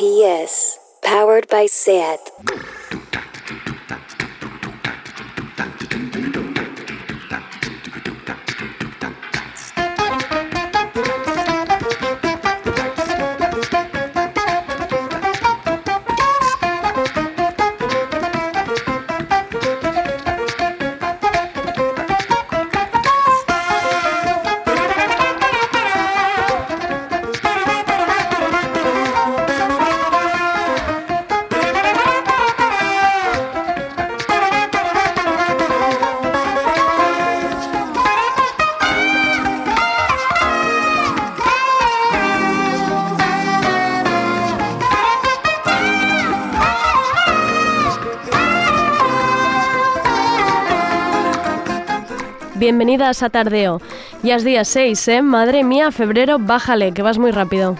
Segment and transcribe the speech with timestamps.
[0.00, 2.30] PS, powered by SAT.
[52.90, 53.80] Bienvenidas a Tardeo.
[54.24, 55.22] Ya es día 6, ¿eh?
[55.22, 57.76] Madre mía, febrero, bájale, que vas muy rápido.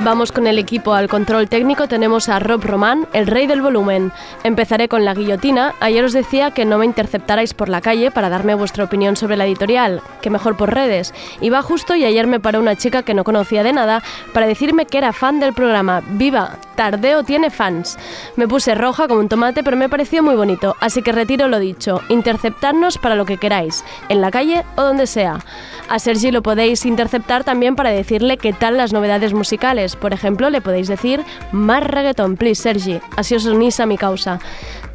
[0.00, 1.88] Vamos con el equipo al control técnico.
[1.88, 4.12] Tenemos a Rob Román, el rey del volumen.
[4.44, 5.74] Empezaré con la guillotina.
[5.80, 9.38] Ayer os decía que no me interceptarais por la calle para darme vuestra opinión sobre
[9.38, 11.14] la editorial, que mejor por redes.
[11.40, 14.86] Iba justo y ayer me paró una chica que no conocía de nada para decirme
[14.86, 16.02] que era fan del programa.
[16.10, 16.58] ¡Viva!
[16.74, 17.98] Tardeo tiene fans.
[18.36, 21.58] Me puse roja como un tomate, pero me pareció muy bonito, así que retiro lo
[21.58, 22.00] dicho.
[22.08, 25.40] Interceptarnos para lo que queráis, en la calle o donde sea.
[25.88, 29.96] A Sergi lo podéis interceptar también para decirle qué tal las novedades musicales.
[29.96, 33.00] Por ejemplo, le podéis decir más reggaeton, please, Sergi.
[33.16, 34.38] Así os unís a mi causa.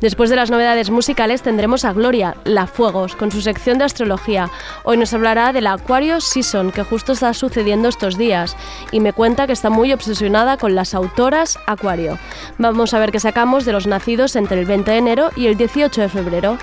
[0.02, 4.50] Después de las novedades musicales tendremos a Gloria, La Fuegos, con su sección de astrología.
[4.84, 8.58] Hoy nos hablará del Aquario Season, que justo está sucediendo estos días,
[8.92, 12.20] y me cuenta que está muy obsesionada con las autoras Acuario.
[12.58, 15.56] Vamos a ver qué sacamos de los nacidos entre el 20 de enero y el
[15.56, 16.58] 18 de febrero.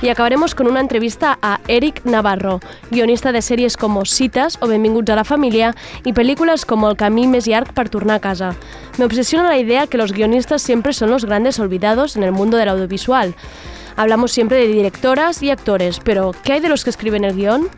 [0.00, 5.10] Y acabaremos con una entrevista a Eric Navarro, guionista de series como Citas o Benvinguts
[5.10, 8.54] a la Familia y películas como El camí més llarg per tornar a casa.
[8.98, 12.56] Me obsesiona la idea que los guionistas siempre son los grandes olvidados en el mundo
[12.56, 13.34] del audiovisual.
[13.96, 17.68] Hablamos siempre de directoras y actores, pero ¿qué hay de los que escriben el guion?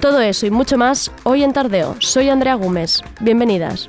[0.00, 1.96] Todo eso y mucho más hoy en Tardeo.
[2.00, 3.02] Soy Andrea Gómez.
[3.20, 3.88] Bienvenidas.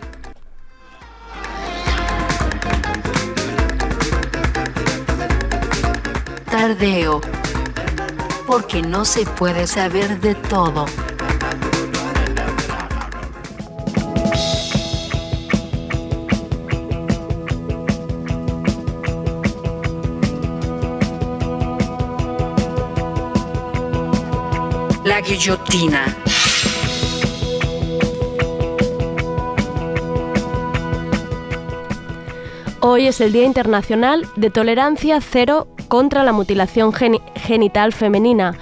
[6.52, 7.22] Tardeo.
[8.46, 10.86] Porque no se puede saber de todo.
[25.26, 26.04] Guillotina.
[32.82, 38.56] Hoy es el Día Internacional de Tolerancia Cero contra la Mutilación geni- Genital Femenina.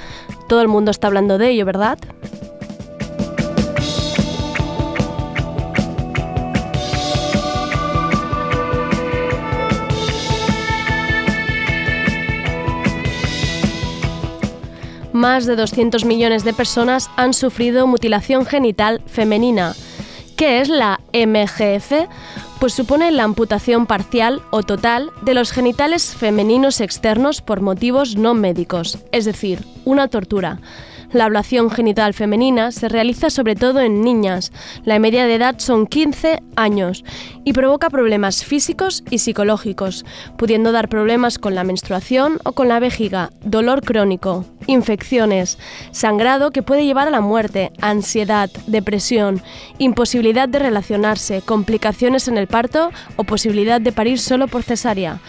[0.47, 1.97] Todo el mundo está hablando de ello, ¿verdad?
[15.19, 19.75] Más de 200 millones de personas han sufrido mutilación genital femenina.
[20.37, 22.07] ¿Qué es la MGF?
[22.61, 28.33] Pues supone la amputación parcial o total de los genitales femeninos externos por motivos no
[28.33, 30.61] médicos, es decir, una tortura.
[31.11, 34.51] La ablación genital femenina se realiza sobre todo en niñas.
[34.83, 37.03] La media de edad son 15 años
[37.43, 40.05] y provoca problemas físicos y psicológicos,
[40.37, 45.57] pudiendo dar problemas con la menstruación o con la vejiga, dolor crónico, infecciones,
[45.91, 49.41] sangrado que puede llevar a la muerte, ansiedad, depresión,
[49.79, 55.21] imposibilidad de relacionarse, complicaciones en el parto o posibilidad de parir solo por cesárea.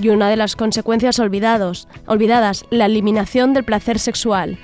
[0.00, 4.58] Y una de las consecuencias olvidados, olvidadas, la eliminación del placer sexual.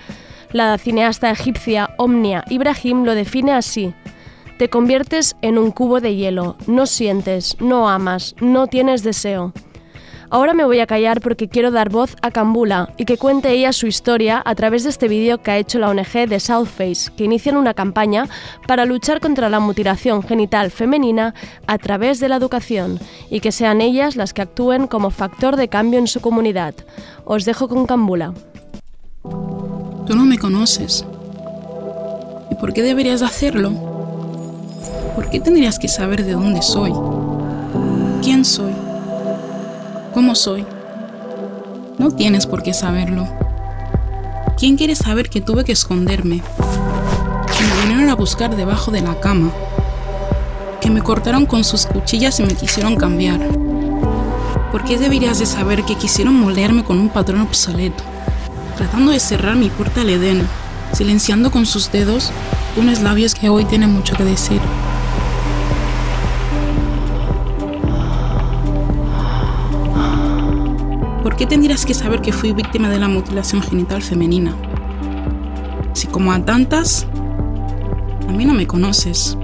[0.52, 3.94] La cineasta egipcia Omnia Ibrahim lo define así.
[4.58, 9.54] Te conviertes en un cubo de hielo, no sientes, no amas, no tienes deseo.
[10.28, 13.72] Ahora me voy a callar porque quiero dar voz a Kambula y que cuente ella
[13.72, 17.10] su historia a través de este vídeo que ha hecho la ONG de South Face,
[17.16, 18.28] que inician una campaña
[18.66, 21.34] para luchar contra la mutilación genital femenina
[21.66, 22.98] a través de la educación
[23.30, 26.74] y que sean ellas las que actúen como factor de cambio en su comunidad.
[27.24, 28.34] Os dejo con Kambula.
[30.12, 31.06] Tú no me conoces.
[32.50, 33.70] ¿Y por qué deberías hacerlo?
[35.14, 36.92] ¿Por qué tendrías que saber de dónde soy?
[38.22, 38.74] ¿Quién soy?
[40.12, 40.66] ¿Cómo soy?
[41.96, 43.26] No tienes por qué saberlo.
[44.58, 46.42] ¿Quién quiere saber que tuve que esconderme?
[47.56, 49.50] Que me vinieron a buscar debajo de la cama.
[50.82, 53.40] Que me cortaron con sus cuchillas y me quisieron cambiar.
[54.72, 58.04] ¿Por qué deberías de saber que quisieron molerme con un patrón obsoleto?
[58.82, 60.44] Tratando de cerrar mi puerta al Edén,
[60.92, 62.32] silenciando con sus dedos
[62.76, 64.60] unos labios que hoy tienen mucho que decir.
[71.22, 74.52] ¿Por qué tendrías que saber que fui víctima de la mutilación genital femenina?
[75.92, 77.06] Si como a tantas,
[78.28, 79.38] a mí no me conoces.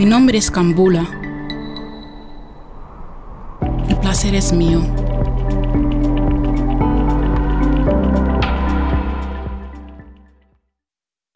[0.00, 1.06] Mi nombre es Cambula.
[3.86, 4.80] El placer es mío.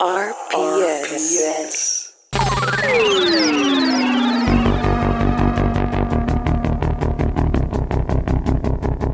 [0.00, 1.44] RPS.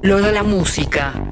[0.02, 1.29] Lo de la música.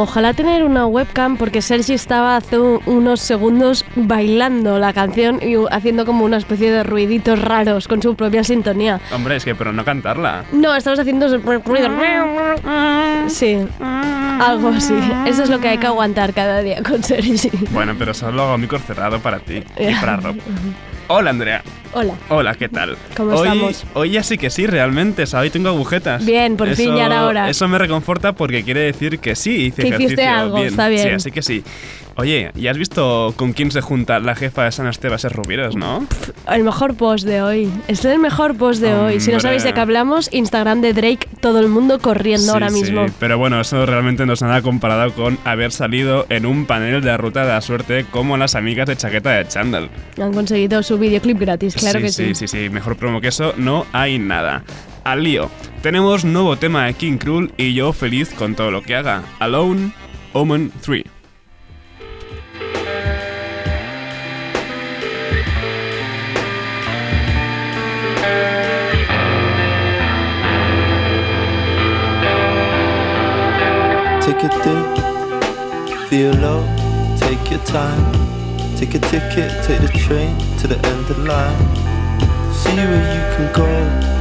[0.00, 5.54] Ojalá tener una webcam porque Sergi estaba hace un- unos segundos bailando la canción y
[5.70, 9.00] haciendo como una especie de ruiditos raros con su propia sintonía.
[9.12, 10.44] Hombre, es que, pero no cantarla.
[10.52, 11.26] No, estabas haciendo
[11.64, 11.88] ruido.
[13.26, 14.94] Sí, algo así.
[15.26, 17.50] Eso es lo que hay que aguantar cada día con Sergi.
[17.70, 20.36] Bueno, pero solo hago micro cerrado para ti y para Rob.
[21.08, 21.62] Hola, Andrea.
[21.94, 22.14] Hola.
[22.28, 22.96] Hola, ¿qué tal?
[23.16, 23.84] ¿Cómo hoy, estamos?
[23.94, 25.24] Hoy ya sí que sí, realmente.
[25.34, 26.24] Hoy tengo agujetas.
[26.24, 27.48] Bien, por fin, ya era hora.
[27.48, 31.02] Eso me reconforta porque quiere decir que sí, hice Que hiciste algo, está bien.
[31.02, 31.64] Sí, así que sí.
[32.20, 36.04] Oye, ¿y has visto con quién se junta la jefa de San Esteban Rubiros, no?
[36.52, 37.70] El mejor post de hoy.
[37.86, 39.20] Es el mejor post de hoy.
[39.20, 42.70] Si no sabéis de qué hablamos, Instagram de Drake, todo el mundo corriendo Sí, ahora
[42.70, 43.06] sí, mismo.
[43.20, 47.06] pero bueno, eso realmente no es nada comparado con haber salido en un panel de
[47.06, 49.88] la ruta de la suerte como las amigas de chaqueta de Chandal.
[50.20, 53.54] Han conseguido su videoclip gratis, claro sí, que sí, sí, sí, mejor promo que eso
[53.56, 54.64] no hay nada.
[55.04, 55.50] Al lío.
[55.82, 59.22] Tenemos nuevo tema de King Krul y yo feliz con todo lo que haga.
[59.38, 59.92] Alone,
[60.32, 61.04] Omen 3.
[74.20, 76.62] Take a dip, feel low,
[77.18, 78.17] take your time.
[78.78, 81.58] Take a ticket, take the train to the end of the line.
[82.54, 83.66] See where you can go,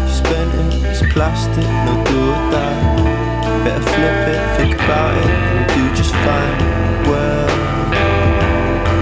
[0.07, 3.63] spend it, it's plastic, no do or die.
[3.63, 6.57] Better flip it, think about it, and do just fine.
[7.06, 7.48] Well,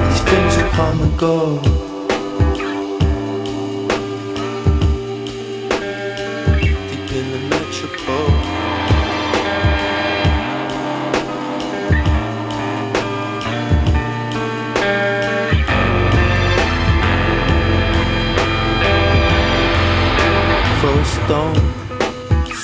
[0.09, 1.94] these things will come and go.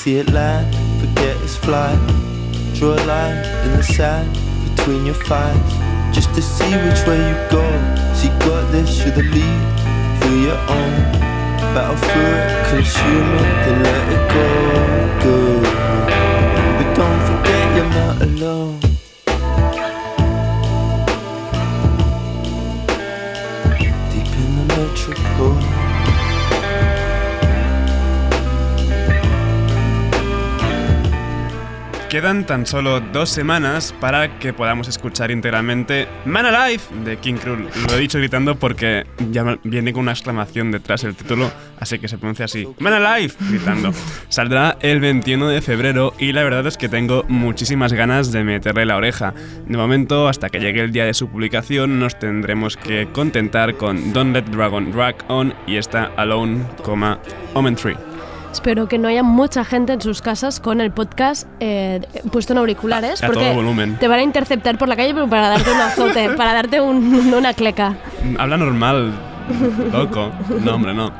[0.02, 0.66] See it land,
[1.00, 2.00] forget its flight.
[2.74, 4.34] Draw a line in the sand
[4.76, 5.74] between your thighs,
[6.12, 7.62] just to see which way you go.
[8.16, 9.62] See, got this, you're the lead,
[10.20, 10.94] feel your own.
[11.76, 14.50] Battle through it, consume it, then let it go.
[15.24, 15.71] Good.
[32.12, 37.70] Quedan tan solo dos semanas para que podamos escuchar íntegramente Man Alive de King Krul.
[37.88, 41.50] Lo he dicho gritando porque ya viene con una exclamación detrás del título,
[41.80, 42.68] así que se pronuncia así.
[42.80, 43.94] Man Alive, gritando.
[44.28, 48.86] Saldrá el 21 de febrero y la verdad es que tengo muchísimas ganas de meterle
[48.86, 49.34] la oreja.
[49.66, 54.12] De momento, hasta que llegue el día de su publicación, nos tendremos que contentar con
[54.12, 56.66] Don't Let Dragon Drag On y esta Alone,
[57.54, 58.11] Omen 3.
[58.52, 62.60] Espero que no haya mucha gente en sus casas con el podcast eh, puesto en
[62.60, 63.24] auriculares.
[63.24, 63.98] A porque todo volumen.
[63.98, 67.34] te van a interceptar por la calle pero para darte un azote, para darte un-
[67.34, 67.96] una cleca.
[68.38, 69.14] Habla normal,
[69.94, 70.32] loco.
[70.64, 71.12] No, hombre, no.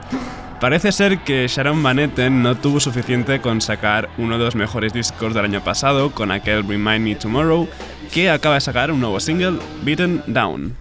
[0.60, 4.94] Parece ser que Sharon Van Etten no tuvo suficiente con sacar uno de los mejores
[4.94, 7.68] discos del año pasado con aquel Remind Me Tomorrow,
[8.14, 10.76] que acaba de sacar un nuevo single, Beaten Down.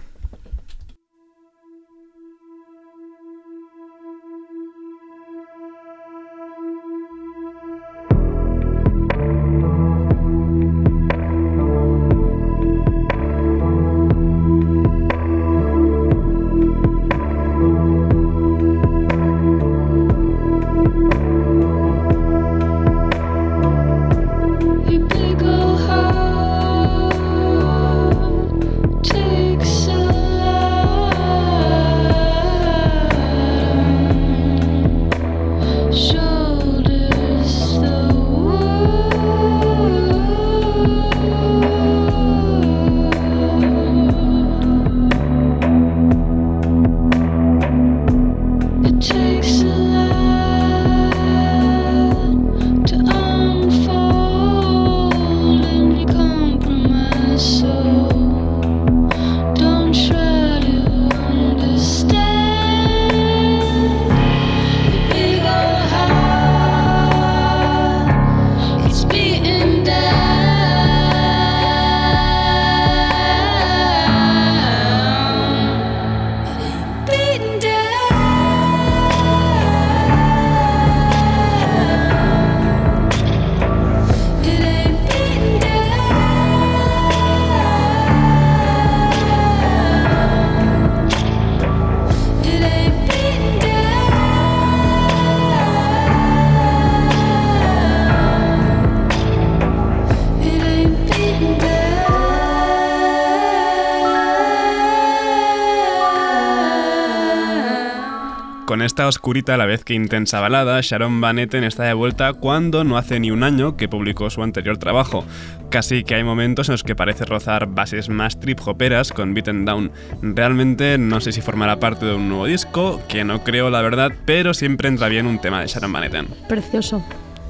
[108.71, 112.31] Con esta oscurita a la vez que intensa balada, Sharon Van Etten está de vuelta
[112.31, 115.25] cuando no hace ni un año que publicó su anterior trabajo.
[115.69, 119.65] Casi que hay momentos en los que parece rozar bases más trip hoperas con Beaten
[119.65, 119.91] Down.
[120.21, 124.13] Realmente no sé si formará parte de un nuevo disco, que no creo la verdad,
[124.23, 126.27] pero siempre entra bien un tema de Sharon Van Etten.
[126.47, 127.03] Precioso.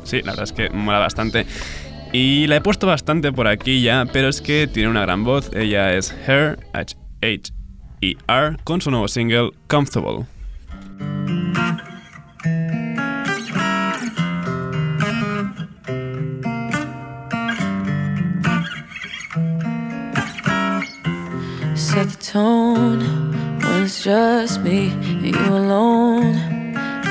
[0.04, 1.46] Sí, la verdad es que mola bastante.
[2.12, 5.51] Y la he puesto bastante por aquí ya, pero es que tiene una gran voz.
[5.54, 10.25] Ella es Her, H-H-E-R, con su nuevo single Comfortable.
[21.92, 23.02] Set the tone
[23.60, 26.32] when it's just me and you alone.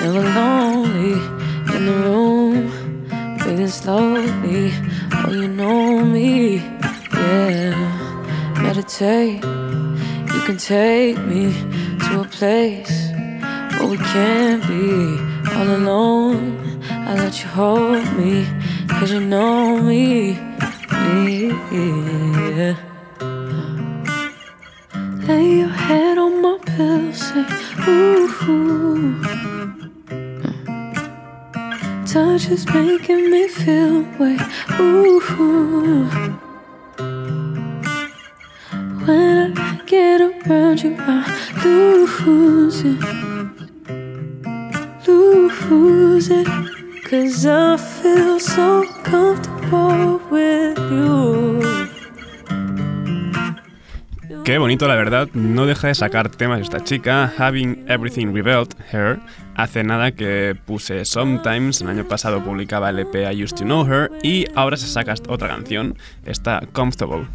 [0.01, 1.13] Never lonely
[1.75, 2.71] in the room,
[3.39, 4.73] breathing slowly.
[5.13, 6.63] Oh, you know me,
[7.13, 7.75] yeah.
[8.63, 9.45] Meditate,
[10.33, 11.53] you can take me
[12.05, 13.11] to a place
[13.77, 14.89] where we can't be
[15.57, 16.57] all alone.
[16.91, 18.47] I let you hold me,
[18.89, 20.39] cause you know me,
[21.05, 22.90] me, yeah.
[25.31, 27.47] Lay your head on my pillow, say,
[27.87, 28.27] ooh.
[32.05, 34.37] Touch is making me feel away,
[34.81, 35.21] ooh.
[39.05, 41.19] When I get around you, I
[41.65, 43.01] lose it,
[45.07, 46.49] lose it.
[47.05, 51.80] Cause I feel so comfortable with you.
[54.45, 55.29] Qué bonito, la verdad.
[55.35, 57.33] No deja de sacar temas esta chica.
[57.39, 59.19] Having Everything Revealed Her.
[59.57, 61.81] Hace nada que puse Sometimes.
[61.81, 64.11] El año pasado publicaba el EP I Used to Know Her.
[64.23, 65.97] Y ahora se saca otra canción.
[66.25, 67.27] Está Comfortable.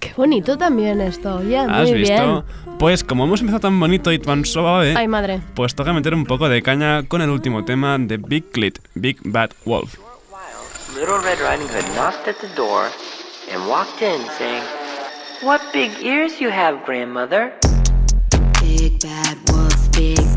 [0.00, 2.44] Qué bonito también esto, ya, ¿Has muy visto?
[2.66, 2.76] bien.
[2.78, 5.40] Pues como hemos empezado tan bonito y tan suave, Ay, madre.
[5.54, 9.16] pues toca meter un poco de caña con el último tema de Big Clit, Big
[9.24, 9.94] Bad Wolf.
[10.94, 12.88] Little Red Riding Hood knocked at the door
[13.52, 14.62] and walked in saying,
[15.44, 17.52] What big ears you have, grandmother.
[18.62, 20.33] Big bad wolf, big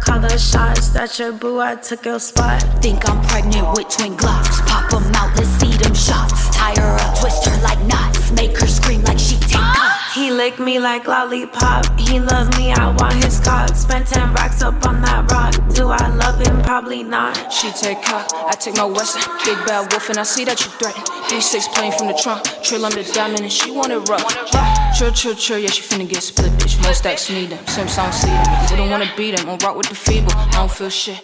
[0.00, 0.88] call the shots.
[0.88, 2.62] That's your boo, I took your spot.
[2.82, 4.64] Think I'm pregnant with twin glocks.
[4.66, 6.48] Pop 'em out, let's see them shots.
[6.56, 8.30] Tie her up, twist her like knots.
[8.32, 10.14] Make her scream like she take cops.
[10.14, 11.86] He lick me like lollipop.
[11.98, 13.74] He love me, I want his cock.
[13.74, 15.54] Spent 10 racks up on that rock.
[15.74, 16.62] Do I love him?
[16.62, 17.52] Probably not.
[17.52, 19.22] She take cock, I take my Western.
[19.44, 21.02] Big bad wolf, and I see that you threaten.
[21.28, 22.42] D6 playing from the trunk.
[22.62, 24.87] Trill on the diamond, and she want it rough.
[24.98, 26.82] Chill, chill, chill, yeah, she finna get split, bitch.
[26.82, 28.68] Most stacks need them, don't see them.
[28.68, 30.32] Wouldn't wanna beat them, on rock with the feeble.
[30.32, 31.22] I don't feel shit.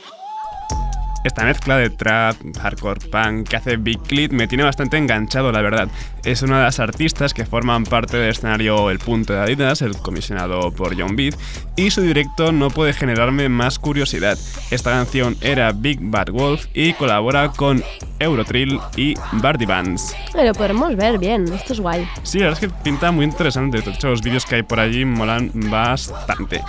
[1.25, 5.62] Esta mezcla de trap, hardcore punk que hace Big Clit me tiene bastante enganchado, la
[5.62, 5.88] verdad.
[6.23, 9.97] Es una de las artistas que forman parte del escenario El Punto de Adidas, el
[9.97, 11.35] comisionado por John Beat,
[11.76, 14.38] y su directo no puede generarme más curiosidad.
[14.71, 17.83] Esta canción era Big Bad Wolf y colabora con
[18.19, 20.14] Eurotrill y Bardi Bands.
[20.35, 22.07] Lo podremos ver bien, esto es guay.
[22.23, 23.81] Sí, la verdad es que pinta muy interesante.
[23.81, 26.61] De hecho, los vídeos que hay por allí molan bastante.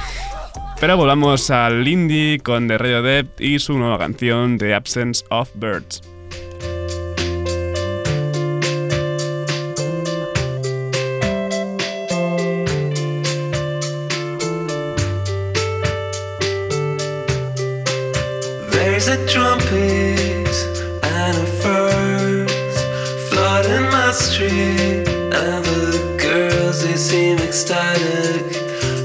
[0.80, 6.02] Pero volvamos al indie con The Radiohead y su nueva canción The Absence of Birds.
[18.72, 20.50] There's a trumpet
[21.04, 22.80] and a first
[23.30, 28.44] flooding my street, and the girls they seem ecstatic.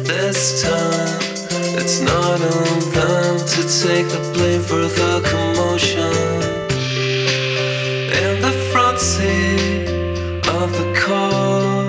[0.05, 1.30] This time,
[2.03, 6.13] not on them to take the blame for the commotion.
[8.23, 9.89] In the front seat
[10.49, 11.87] of the car,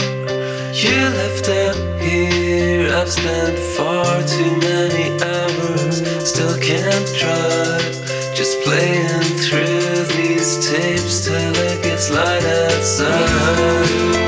[0.74, 2.94] you left out here.
[2.94, 5.96] I've spent far too many hours,
[6.28, 7.96] still can't drive.
[8.36, 14.21] Just playing through these tapes till it gets light outside.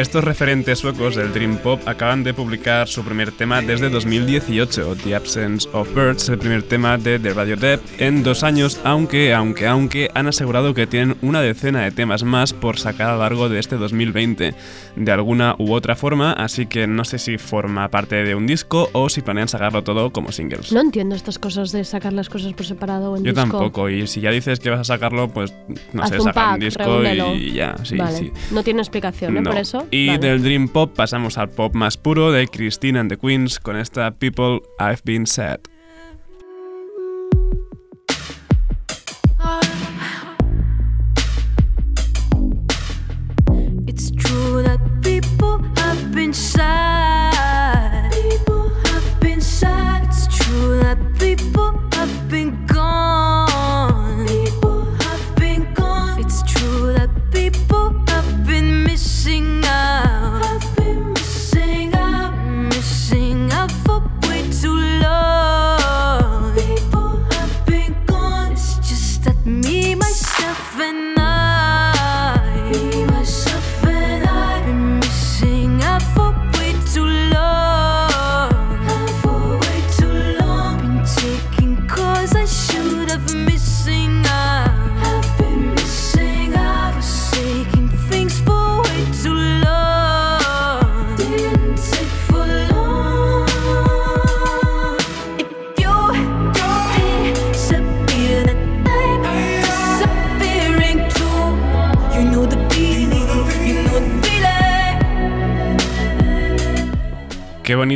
[0.00, 5.14] Estos referentes suecos del Dream Pop acaban de publicar su primer tema desde 2018, The
[5.14, 9.66] Absence of Birds, el primer tema de The Radio Dead en dos años, aunque, aunque,
[9.66, 13.50] aunque han asegurado que tienen una decena de temas más por sacar a lo largo
[13.50, 14.54] de este 2020,
[14.96, 18.88] de alguna u otra forma, así que no sé si forma parte de un disco
[18.94, 20.72] o si planean sacarlo todo como singles.
[20.72, 23.48] No entiendo estas cosas de sacar las cosas por separado o en Yo disco.
[23.50, 25.52] tampoco, y si ya dices que vas a sacarlo, pues
[25.92, 27.34] no Haz sé, un saca un pack, disco reúnelo.
[27.34, 28.16] y ya, sí, vale.
[28.16, 28.32] sí.
[28.50, 29.42] No tiene explicación, ¿eh?
[29.42, 29.50] No.
[29.50, 29.86] Por eso.
[29.90, 30.18] Y Vale.
[30.18, 34.12] del Dream Pop pasamos al pop más puro de Christine and the Queens con esta
[34.12, 35.69] People I've Been Sad.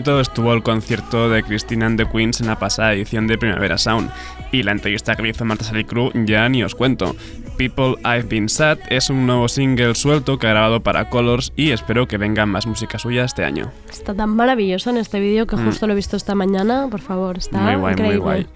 [0.04, 4.10] Estuvo el concierto de Christine and the Queens en la pasada edición de Primavera Sound.
[4.52, 7.16] Y la entrevista que le hizo Marta Salicru ya ni os cuento.
[7.56, 11.70] People I've Been Sad es un nuevo single suelto que ha grabado para Colors y
[11.70, 13.72] espero que venga más música suya este año.
[13.90, 15.64] Está tan maravilloso en este vídeo que Mm.
[15.64, 16.86] justo lo he visto esta mañana.
[16.90, 18.18] Por favor, está muy guay, increíble.
[18.18, 18.46] muy guay.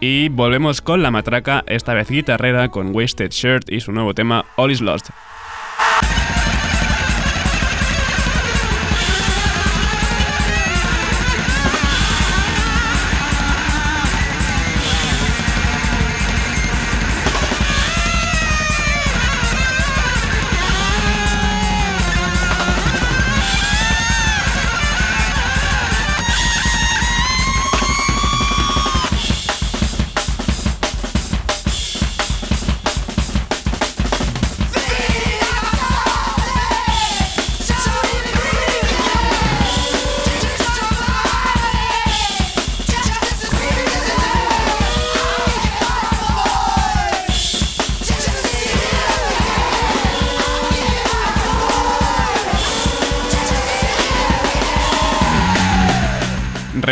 [0.00, 4.44] Y volvemos con la matraca, esta vez guitarrera con Wasted Shirt y su nuevo tema
[4.56, 5.10] All Is Lost.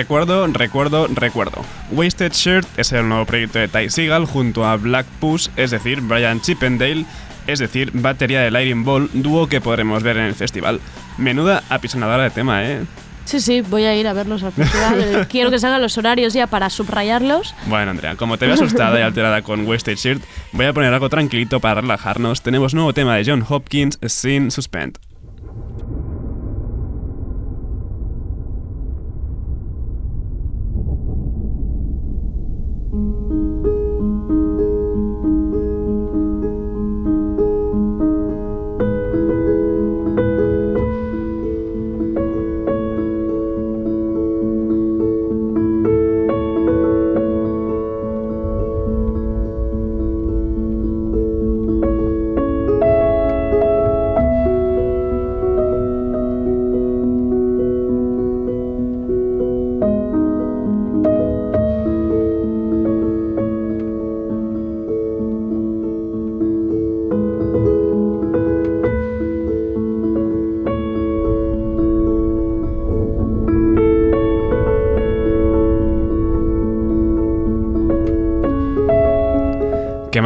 [0.07, 1.65] Recuerdo, recuerdo, recuerdo.
[1.91, 6.01] Wasted Shirt es el nuevo proyecto de Ty Seagal junto a Black Puss, es decir,
[6.01, 7.05] Brian Chippendale,
[7.49, 10.81] es decir, batería de Lightning Ball, dúo que podremos ver en el festival.
[11.19, 12.85] Menuda apisonadora de tema, ¿eh?
[13.25, 15.27] Sí, sí, voy a ir a verlos al festival.
[15.29, 17.57] Quiero que salgan los horarios ya para subrayarlos.
[17.67, 21.09] Bueno, Andrea, como te veo asustada y alterada con Wasted Shirt, voy a poner algo
[21.09, 22.43] tranquilito para relajarnos.
[22.43, 24.99] Tenemos nuevo tema de John Hopkins, Sin Suspend.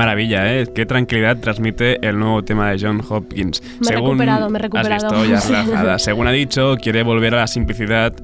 [0.01, 0.67] Maravilla, ¿eh?
[0.75, 3.63] Qué tranquilidad transmite el nuevo tema de John Hopkins.
[3.81, 5.09] Me he recuperado, me he recuperado.
[5.09, 5.99] Has visto, ya relajada.
[5.99, 8.15] Según ha dicho, quiere volver a la simplicidad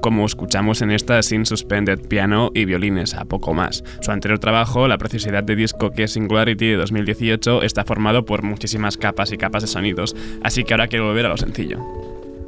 [0.00, 3.82] como escuchamos en esta sin suspended piano y violines, a poco más.
[4.00, 8.44] Su anterior trabajo, La preciosidad de disco que es Singularity de 2018, está formado por
[8.44, 12.03] muchísimas capas y capas de sonidos, así que ahora quiere volver a lo sencillo.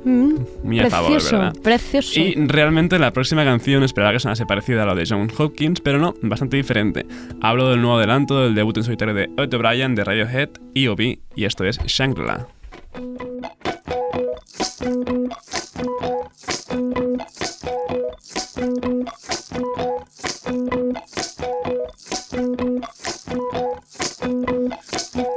[0.07, 1.55] Mm, Muy a favor, precioso, ¿verdad?
[1.63, 2.21] precioso.
[2.21, 5.99] Y realmente la próxima canción esperaba que sonase parecida a lo de John Hopkins, pero
[5.99, 7.05] no, bastante diferente.
[7.41, 11.19] Hablo del nuevo adelanto del debut en solitario de Otto Bryan de Radiohead, E.O.B.
[11.35, 12.47] y esto es Shangri-La.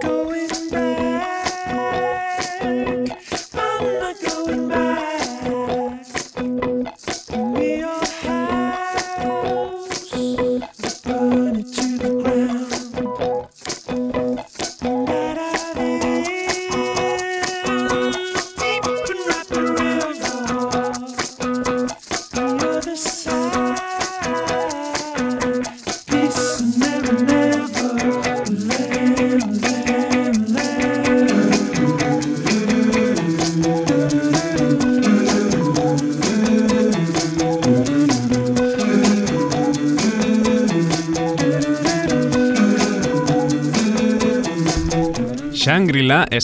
[0.02, 0.49] Going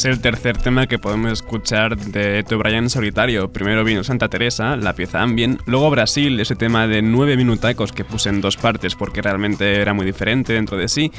[0.06, 3.52] es el tercer tema que podemos escuchar de Ed O'Brien en solitario.
[3.52, 8.04] Primero vino Santa Teresa, la pieza Ambient, luego Brasil, ese tema de nueve minutacos que
[8.04, 11.12] puse en dos partes porque realmente era muy diferente dentro de sí,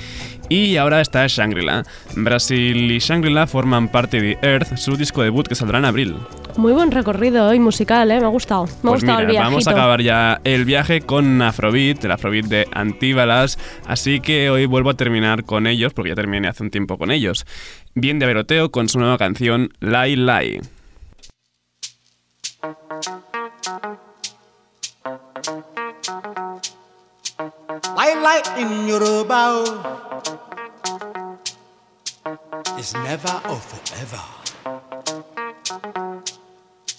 [0.49, 1.85] y ahora está Shangri-La.
[2.14, 6.14] Brasil y Shangri-La forman parte de Earth, su disco debut que saldrá en abril.
[6.57, 8.19] Muy buen recorrido hoy musical, ¿eh?
[8.19, 8.64] Me ha gustado.
[8.64, 9.51] Me ha Pues gustado mira, el viajito.
[9.51, 14.64] vamos a acabar ya el viaje con Afrobeat, el Afrobeat de Antíbalas, así que hoy
[14.66, 17.45] vuelvo a terminar con ellos, porque ya terminé hace un tiempo con ellos.
[17.95, 20.61] Bien de Beroteo con su nueva canción Lie Lie.
[27.97, 29.64] Light, light in Yoruba.
[32.79, 34.23] It's never or forever.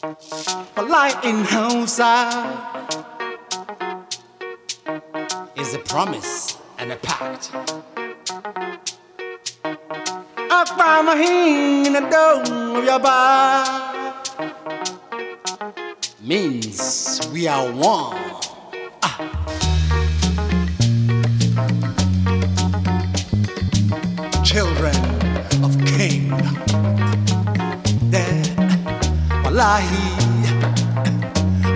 [0.01, 3.07] But light in Hausa ah.
[5.55, 7.51] is a promise and a pact.
[10.53, 13.65] Akbamahin in the dome of your bar
[16.21, 18.17] means we are one.
[19.01, 19.17] Ah.
[24.43, 24.95] children
[25.63, 26.96] of King
[29.57, 30.05] lahi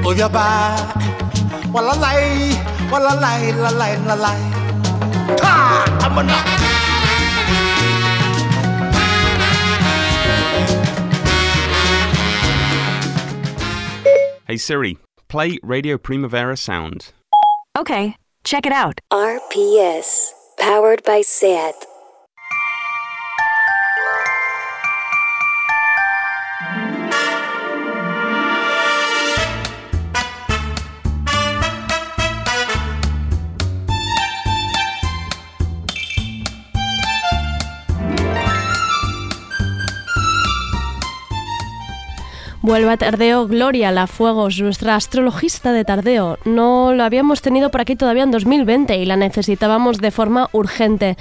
[0.06, 0.30] of your
[4.06, 4.34] la la.
[5.42, 5.54] Ha!
[6.06, 6.38] I'm a.
[14.48, 14.98] Hey Siri,
[15.30, 17.14] play Radio Primavera Sound.
[17.78, 19.00] Okay, check it out.
[19.12, 21.91] RPS, powered by SAT.
[42.64, 46.38] Vuelve a Tardeo Gloria Lafuegos, nuestra astrologista de Tardeo.
[46.46, 51.18] No lo habíamos tenido por aquí todavía en 2020 y la necesitábamos de forma urgente.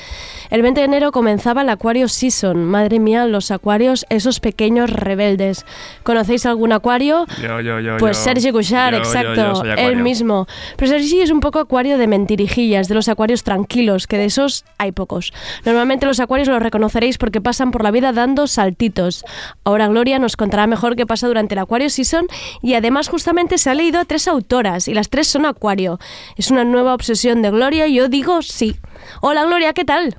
[0.51, 2.63] El 20 de enero comenzaba el Acuario Season.
[2.67, 5.65] Madre mía, los acuarios, esos pequeños rebeldes.
[6.03, 7.25] ¿Conocéis algún acuario?
[7.41, 7.97] Yo, yo, yo.
[7.97, 8.25] Pues yo.
[8.25, 10.47] Sergi Cushar, Yo, yo, exacto, yo soy él mismo.
[10.77, 14.67] Pero Sergi es un poco acuario de mentirijillas, de los acuarios tranquilos, que de esos
[14.77, 15.33] hay pocos.
[15.65, 19.25] Normalmente los acuarios los reconoceréis porque pasan por la vida dando saltitos.
[19.65, 22.27] Ahora Gloria nos contará mejor qué pasa durante el Acuario Season
[22.61, 25.99] y además justamente se ha leído a tres autoras y las tres son acuario.
[26.37, 28.77] Es una nueva obsesión de Gloria y yo digo sí.
[29.21, 30.17] Hola Gloria, ¿qué tal?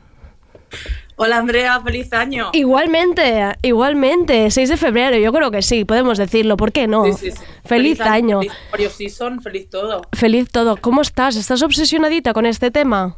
[1.17, 2.49] Hola Andrea, feliz año.
[2.53, 7.05] Igualmente, igualmente, 6 de febrero, yo creo que sí, podemos decirlo, ¿por qué no?
[7.05, 7.43] Sí, sí, sí.
[7.63, 8.39] Feliz, año.
[8.39, 10.01] Feliz Acuario Season, feliz todo.
[10.13, 10.77] Feliz todo.
[10.77, 11.35] ¿Cómo estás?
[11.35, 13.17] ¿Estás obsesionadita con este tema?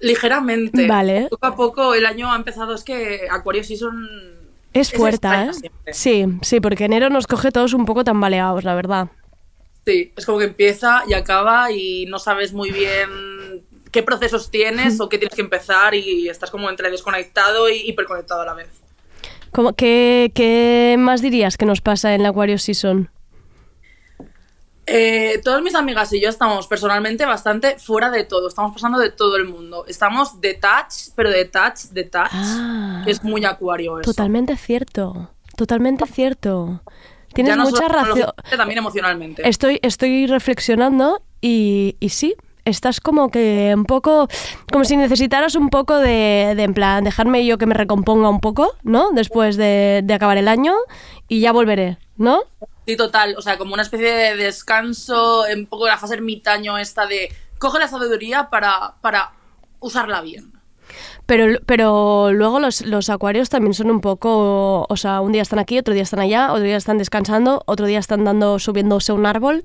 [0.00, 0.86] Ligeramente.
[0.86, 1.26] Vale.
[1.28, 4.37] Poco a poco el año ha empezado, es que Acuario Season
[4.80, 5.52] Es fuerte, ¿eh?
[5.52, 5.92] siempre.
[5.94, 9.08] Sí, sí, porque enero nos coge todos un poco tambaleados, la verdad.
[9.86, 15.00] Sí, es como que empieza y acaba y no sabes muy bien qué procesos tienes
[15.00, 18.68] o qué tienes que empezar y estás como entre desconectado y hiperconectado a la vez.
[19.50, 23.08] ¿Cómo- qué, qué más dirías que nos pasa en la Aquarius Season?
[24.90, 29.10] Eh, todas mis amigas y yo estamos personalmente bastante fuera de todo, estamos pasando de
[29.10, 29.84] todo el mundo.
[29.86, 33.04] Estamos detached, pero detached, detached, Ah.
[33.06, 34.10] es muy acuario eso.
[34.10, 36.80] Totalmente cierto, totalmente cierto.
[37.34, 38.32] Tienes no mucha razón.
[38.56, 39.46] también emocionalmente.
[39.48, 44.28] Estoy, estoy reflexionando y, y sí, estás como que un poco,
[44.72, 48.40] como si necesitaras un poco de, de en plan, dejarme yo que me recomponga un
[48.40, 49.10] poco, ¿no?
[49.12, 50.74] Después de, de acabar el año
[51.28, 52.40] y ya volveré, ¿no?
[52.88, 53.34] Sí, total.
[53.36, 57.78] O sea, como una especie de descanso, un poco la fase ermitaño esta de coge
[57.78, 59.32] la sabiduría para, para
[59.78, 60.54] usarla bien.
[61.26, 65.58] Pero, pero luego los, los acuarios también son un poco, o sea, un día están
[65.58, 69.16] aquí, otro día están allá, otro día están descansando, otro día están dando, subiéndose a
[69.16, 69.64] un árbol,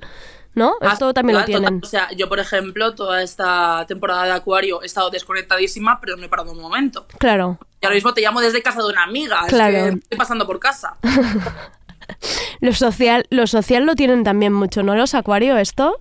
[0.53, 0.73] ¿no?
[0.81, 1.79] Ah, Esto también lo total, tienen.
[1.79, 1.87] total.
[1.87, 6.25] O sea, yo, por ejemplo, toda esta temporada de Acuario he estado desconectadísima, pero no
[6.25, 7.07] he parado un momento.
[7.19, 7.57] Claro.
[7.79, 9.43] Y ahora mismo te llamo desde casa de una amiga.
[9.47, 9.77] Claro.
[9.77, 10.97] Es que estoy pasando por casa.
[12.61, 14.95] Lo social, lo social lo tienen también mucho, ¿no?
[14.95, 15.99] Los acuarios, esto.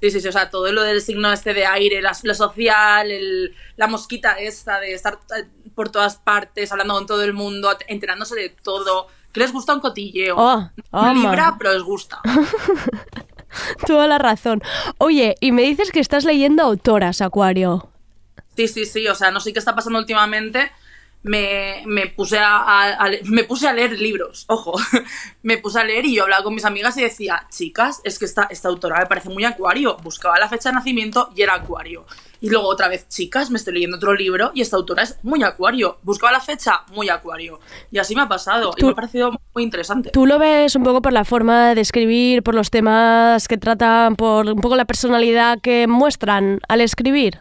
[0.00, 0.28] Sí, sí, sí.
[0.28, 4.32] O sea, todo lo del signo este de aire, la- lo social, el- la mosquita
[4.38, 9.08] esta de estar eh, por todas partes, hablando con todo el mundo, enterándose de todo.
[9.32, 10.36] Que les gusta un cotilleo.
[10.38, 12.20] Oh, oh, libra, pero les gusta.
[13.86, 14.62] Toda la razón.
[14.98, 17.88] Oye, y me dices que estás leyendo autoras, Acuario.
[18.56, 19.06] Sí, sí, sí.
[19.08, 20.70] O sea, no sé qué está pasando últimamente.
[21.22, 24.74] Me, me puse a, a- a le- me puse a leer libros, ojo.
[25.42, 28.24] me puse a leer y yo hablaba con mis amigas y decía, chicas, es que
[28.24, 29.96] esta, esta autora me parece muy acuario.
[30.02, 32.06] Buscaba la fecha de nacimiento y era acuario.
[32.42, 35.42] Y luego otra vez, chicas, me estoy leyendo otro libro y esta autora es muy
[35.42, 35.98] acuario.
[36.02, 37.60] Buscaba la fecha, muy acuario.
[37.90, 38.72] Y así me ha pasado.
[38.78, 40.08] Y me ha parecido muy interesante.
[40.10, 44.16] Tú lo ves un poco por la forma de escribir, por los temas que tratan,
[44.16, 47.40] por un poco la personalidad que muestran al escribir.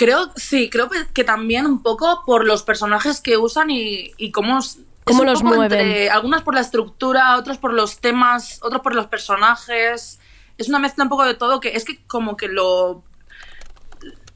[0.00, 4.58] Creo, sí, creo que, también un poco por los personajes que usan y, y cómo,
[5.04, 5.78] Cómo los mueven.
[5.78, 10.18] entre- algunas por la estructura, otros por los temas, otros por los personajes.
[10.56, 13.04] Es una mezcla un poco de todo que es que como que lo,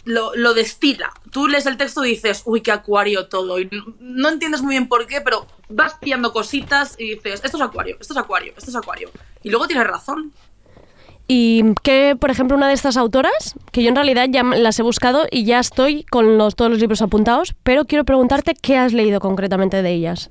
[0.04, 1.10] lo, lo destila.
[1.30, 3.58] Tú lees el texto y dices, uy, qué acuario todo.
[3.58, 7.56] Y no, no entiendes muy bien por qué, pero vas pillando cositas y dices, esto
[7.56, 9.10] es acuario, esto es acuario, esto es acuario.
[9.42, 10.30] Y luego tienes razón.
[11.26, 14.82] Y que, por ejemplo, una de estas autoras, que yo en realidad ya las he
[14.82, 18.92] buscado y ya estoy con los, todos los libros apuntados, pero quiero preguntarte qué has
[18.92, 20.30] leído concretamente de ellas.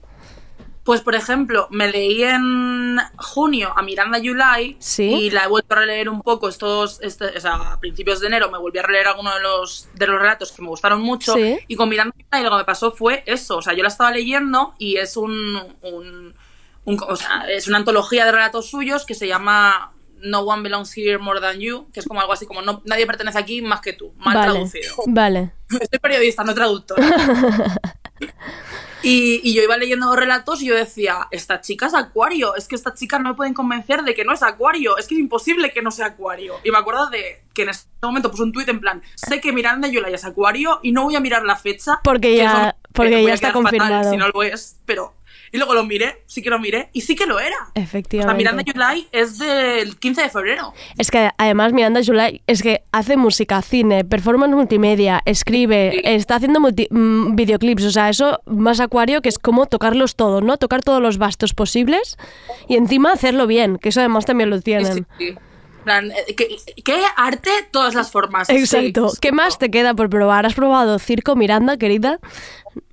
[0.83, 5.03] Pues, por ejemplo, me leí en junio a Miranda July Sí.
[5.05, 8.27] y la he vuelto a releer un poco estos, este- o sea, a principios de
[8.27, 11.35] enero me volví a releer algunos de los, de los relatos que me gustaron mucho
[11.35, 11.57] Sí.
[11.69, 14.11] y con Miranda July lo que me pasó fue eso, o sea, yo la estaba
[14.11, 16.33] leyendo y es un, un-
[16.85, 19.92] un- o sea, es una antología de relatos suyos que se llama
[20.23, 23.05] No One Belongs Here More Than You, que es como algo así como no, nadie
[23.05, 24.51] pertenece aquí más que tú, mal vale.
[24.51, 24.95] traducido.
[25.07, 25.51] Vale.
[25.69, 26.97] Soy periodista, no traductor.
[29.05, 32.75] Y, y yo iba leyendo relatos y yo decía, esta chica es acuario, es que
[32.75, 35.73] esta chica no me pueden convencer de que no es acuario, es que es imposible
[35.73, 36.55] que no sea acuario.
[36.63, 39.51] Y me acuerdo de que en ese momento puse un tuit en plan, sé que
[39.51, 41.99] Miranda Yolaya es acuario y no voy a mirar la fecha.
[42.01, 44.09] Porque que ya- porque ya está quedar fatal confirmado.
[44.11, 45.15] Si no lo es, pero...
[45.53, 47.55] Y luego lo miré, sí que lo miré, y sí que lo era.
[47.69, 48.37] O sea, Efectivamente.
[48.37, 50.73] Miranda Yolai es del 15 de febrero.
[50.97, 56.59] Es que además Miranda July es que hace música, cine, performance multimedia, escribe, está haciendo
[56.59, 60.57] multi- mm, videoclips, o sea, eso más acuario que es como tocarlos todos, ¿no?
[60.57, 62.17] Tocar todos los bastos posibles
[62.67, 65.05] y encima hacerlo bien, que eso además también lo tienen.
[65.19, 65.25] Sí.
[65.29, 65.37] En
[65.83, 67.49] plan, eh, ¿qué, qué arte?
[67.71, 68.49] Todas las formas.
[68.49, 69.09] Exacto.
[69.09, 69.17] Sí.
[69.21, 70.45] ¿Qué más te queda por probar?
[70.45, 72.19] ¿Has probado Circo Miranda, querida?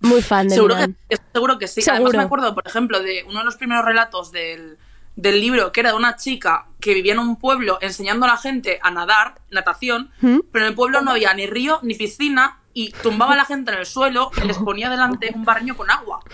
[0.01, 0.99] Muy fan de Seguro Miranda.
[1.09, 1.83] que, seguro que sí.
[1.83, 2.07] Seguro.
[2.07, 4.79] Además me acuerdo, por ejemplo, de uno de los primeros relatos del,
[5.17, 8.37] del libro, que era de una chica que vivía en un pueblo enseñando a la
[8.37, 10.41] gente a nadar, natación, ¿Mm?
[10.53, 13.73] pero en el pueblo no había ni río ni piscina y tumbaba a la gente
[13.73, 16.21] en el suelo y les ponía delante un barreño con agua.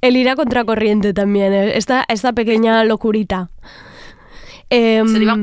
[0.00, 3.50] El ir a contracorriente también, eh, esta, esta pequeña locurita.
[4.72, 5.36] Em, Se le iba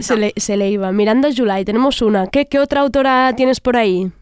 [0.00, 0.92] se le, se le iba.
[0.92, 2.26] Miranda July, tenemos una.
[2.26, 4.12] ¿Qué, ¿Qué otra autora tienes por ahí?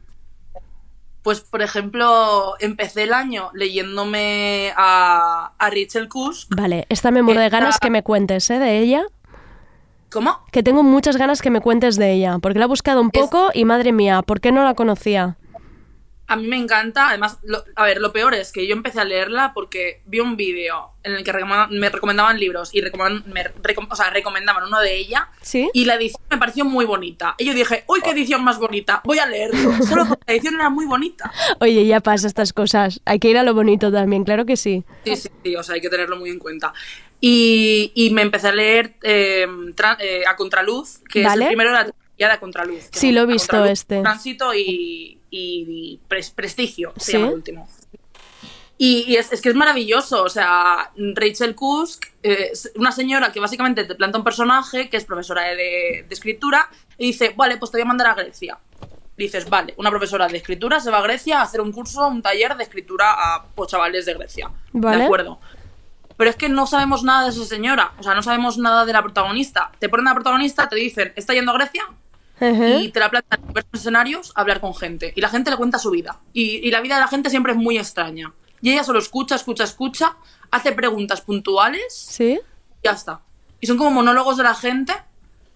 [1.23, 6.55] Pues, por ejemplo, empecé el año leyéndome a, a Rachel Kusk.
[6.55, 8.59] Vale, esta me muero de ganas que me cuentes, ¿eh?
[8.59, 9.05] De ella.
[10.11, 10.39] ¿Cómo?
[10.53, 13.51] Que tengo muchas ganas que me cuentes de ella, porque la he buscado un poco
[13.55, 15.39] y madre mía, ¿por qué no la conocía?
[16.33, 19.05] A mí me encanta, además, lo- a ver, lo peor es que yo empecé a
[19.05, 21.33] leerla porque vi un vídeo en el que
[21.71, 25.69] me recomendaban libros y recomendaban, me recom- o sea, recomendaban uno de ella ¿Sí?
[25.75, 27.35] y la edición me pareció muy bonita.
[27.39, 29.73] Y yo dije, uy, qué edición más bonita, voy a leerlo.
[29.87, 31.31] Solo porque la edición era muy bonita.
[31.61, 33.01] Oye, ya pasa estas cosas.
[33.05, 34.85] Hay que ir a lo bonito también, claro que sí.
[35.05, 36.73] Sí, sí, sí, o sea, hay que tenerlo muy en cuenta.
[37.21, 41.45] Y, y me empecé a leer eh, tra- eh, A Contraluz, que Vale.
[41.45, 42.89] es el primero de la trilogía de A Contraluz.
[42.91, 44.01] Sí, lo he visto este.
[44.03, 47.13] Tránsito y, y Pres- Prestigio, se Sí.
[47.15, 47.69] llama el último.
[48.79, 53.31] Y, y es, es que es maravilloso, o sea, Rachel Kusk eh, es una señora
[53.33, 56.69] que básicamente te planta un personaje que es profesora de, de escritura
[56.99, 58.59] y dice, vale, pues te voy a mandar a Grecia.
[59.17, 62.23] Dices, vale, una profesora de escritura se va a Grecia a hacer un curso, un
[62.23, 64.51] taller de escritura a pues, chavales de Grecia.
[64.73, 64.97] Vale.
[64.99, 65.39] De acuerdo.
[66.17, 68.93] Pero es que no sabemos nada de esa señora, o sea, no sabemos nada de
[68.93, 69.71] la protagonista.
[69.79, 71.85] Te ponen a la protagonista, te dicen, ¿está yendo a Grecia?
[72.85, 75.13] Y te la plantan en diversos escenarios a hablar con gente.
[75.17, 76.21] Y la gente le cuenta su vida.
[76.33, 78.33] Y, y la vida de la gente siempre es muy extraña.
[78.61, 80.17] Y ella solo escucha, escucha, escucha,
[80.51, 82.39] hace preguntas puntuales ¿Sí?
[82.83, 83.21] y ya está.
[83.61, 84.93] Y son como monólogos de la gente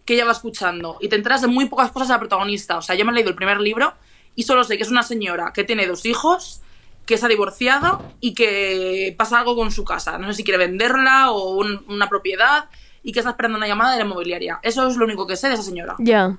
[0.05, 0.99] que ella va escuchando.
[1.01, 2.77] Y te enteras de muy pocas cosas de la protagonista.
[2.79, 3.93] O sea, yo me he leído el primer libro
[4.37, 6.61] Y solo sé que es una señora que tiene dos hijos,
[7.07, 10.19] que se ha divorciado y que pasa algo con su casa.
[10.19, 12.67] No sé si quiere venderla o un- una propiedad
[13.03, 14.59] y que está esperando una llamada de la inmobiliaria.
[14.63, 15.95] Eso es lo único que sé de esa señora.
[15.99, 16.37] Ya.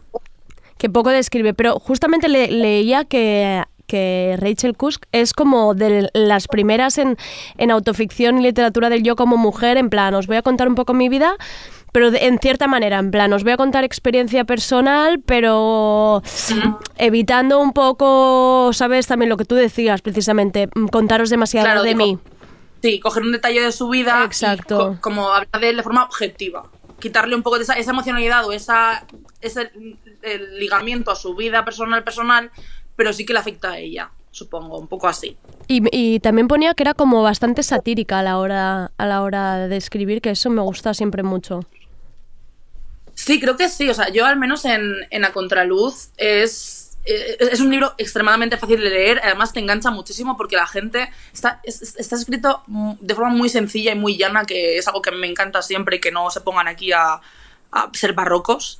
[0.77, 6.47] Que poco describe, pero justamente le- leía que, que Rachel Cusk es como de las
[6.47, 7.17] primeras en,
[7.57, 10.75] en autoficción y literatura del yo como mujer, en plan, os voy a contar un
[10.75, 11.35] poco mi vida,
[11.93, 16.21] pero de- en cierta manera, en plan, os voy a contar experiencia personal, pero
[16.97, 19.07] evitando un poco, ¿sabes?
[19.07, 22.19] También lo que tú decías, precisamente, mm, contaros demasiado Claro, de mí.
[22.83, 24.77] Sí, coger un detalle de su vida Exacto.
[24.77, 26.65] co- como hablar de él de forma objetiva.
[26.99, 29.05] Quitarle un poco de esa, esa emocionalidad o esa,
[29.41, 29.71] ese
[30.27, 32.51] el ligamiento a su vida personal personal,
[32.95, 35.37] pero sí que le afecta a ella, supongo, un poco así.
[35.67, 39.67] Y, y también ponía que era como bastante satírica a la hora, a la hora
[39.67, 41.61] de escribir, que eso me gusta siempre mucho.
[43.13, 43.89] Sí, creo que sí.
[43.89, 48.57] O sea, yo al menos en, en A Contraluz es, eh, es un libro extremadamente
[48.57, 49.19] fácil de leer.
[49.23, 53.91] Además, te engancha muchísimo porque la gente está, es- está escrito de forma muy sencilla
[53.91, 56.67] y muy llana, que es algo que me encanta siempre y que no se pongan
[56.67, 57.19] aquí a,
[57.71, 58.79] a ser barrocos.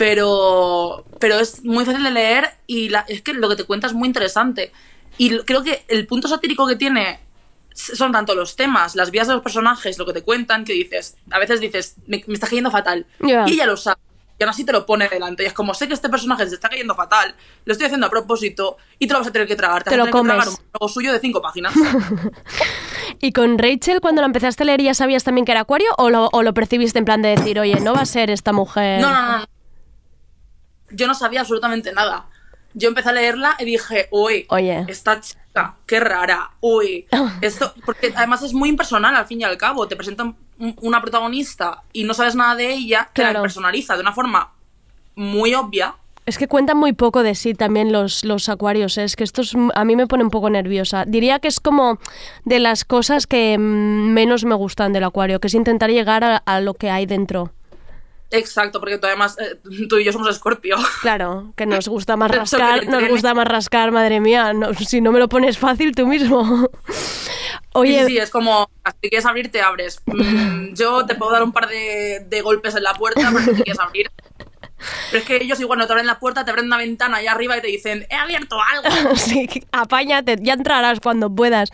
[0.00, 3.86] Pero, pero es muy fácil de leer y la- es que lo que te cuenta
[3.86, 4.72] es muy interesante.
[5.18, 7.20] Y creo que el punto satírico que tiene
[7.74, 11.18] son tanto los temas, las vidas de los personajes, lo que te cuentan, que dices,
[11.30, 13.04] a veces dices, me, me está cayendo fatal.
[13.20, 13.44] Ya.
[13.46, 14.00] Y ella lo sabe.
[14.38, 15.42] Y aún así te lo pone delante.
[15.42, 17.34] Y es como, sé que este personaje se está cayendo fatal,
[17.66, 19.84] lo estoy haciendo a propósito y te lo vas a tener que tragar.
[19.84, 20.60] Te vas a lo tener que tragar comes.
[20.80, 21.74] un suyo de cinco páginas.
[23.20, 26.08] ¿Y con Rachel, cuando la empezaste a leer, ya sabías también que era acuario o
[26.08, 29.02] lo, o lo percibiste en plan de decir, oye, no va a ser esta mujer?
[29.02, 29.59] No, no, no.
[30.92, 32.26] Yo no sabía absolutamente nada.
[32.74, 34.84] Yo empecé a leerla y dije, uy, Oye.
[34.86, 37.06] esta chica, qué rara, uy,
[37.40, 41.00] esto, porque además es muy impersonal al fin y al cabo, te presentan un- una
[41.00, 43.34] protagonista y no sabes nada de ella, que Claro.
[43.38, 44.52] la personaliza de una forma
[45.16, 45.94] muy obvia.
[46.26, 49.04] Es que cuentan muy poco de sí también los, los acuarios, ¿eh?
[49.04, 51.04] es que esto es- a mí me pone un poco nerviosa.
[51.06, 51.98] Diría que es como
[52.44, 56.36] de las cosas que mm, menos me gustan del acuario, que es intentar llegar a,
[56.36, 57.50] a lo que hay dentro.
[58.32, 60.76] Exacto, porque tú además, eh, tú y yo somos Escorpio.
[61.02, 65.10] Claro, que nos gusta más rascar, nos gusta más rascar, madre mía, no- si no
[65.12, 66.68] me lo pones fácil tú mismo.
[67.72, 68.68] Oye, Sí, sí, es como,
[69.00, 70.00] si quieres abrir, te abres.
[70.06, 73.62] Mm, yo te puedo dar un par de, de golpes en la puerta, pero si
[73.62, 74.10] quieres abrir.
[75.10, 77.32] Pero es que ellos igual no te abren la puerta, te abren una ventana allá
[77.32, 79.14] arriba y te dicen, he abierto algo.
[79.16, 81.70] sí, apáñate, ya entrarás cuando puedas.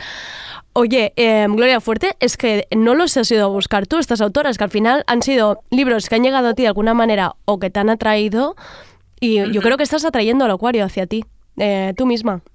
[0.72, 4.58] Oye, eh, Gloria Fuerte, es que no los has ido a buscar tú, estas autoras,
[4.58, 7.58] que al final han sido libros que han llegado a ti de alguna manera o
[7.58, 8.56] que te han atraído,
[9.18, 11.24] y yo creo que estás atrayendo al acuario hacia ti,
[11.56, 12.42] eh, tú misma.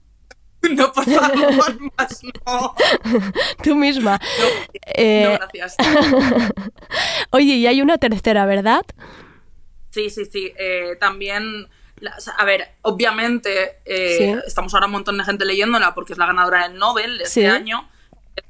[0.75, 2.75] No, por favor, más no.
[3.63, 4.19] Tú misma.
[4.93, 5.75] Eh, No, gracias.
[7.31, 8.83] Oye, y hay una tercera, ¿verdad?
[9.91, 10.51] Sí, sí, sí.
[10.57, 11.67] eh, también,
[11.99, 14.41] la- a ver, obviamente eh, Sí.
[14.47, 17.47] estamos ahora un montón de gente leyéndola porque es la ganadora del Nobel de este
[17.47, 17.87] año.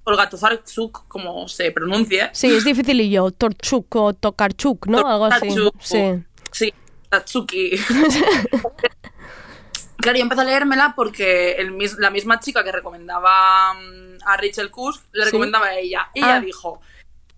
[0.04, 2.30] Olga Tokarczuk, como se pronuncie.
[2.34, 5.00] Sí, es difícil y yo, Torchuk o Tokarchuk, ¿no?
[5.08, 5.50] Algo así.
[5.80, 6.24] Sí.
[6.52, 6.74] Sí,
[7.10, 7.72] Tatsuki.
[9.98, 14.70] claro, yo empecé a leérmela porque el la misma chica que recomendaba mm, a Rachel
[14.72, 15.26] Kusk le Sí.
[15.32, 16.10] recomendaba a ella.
[16.14, 16.40] Y ella Ah.
[16.42, 16.82] dijo,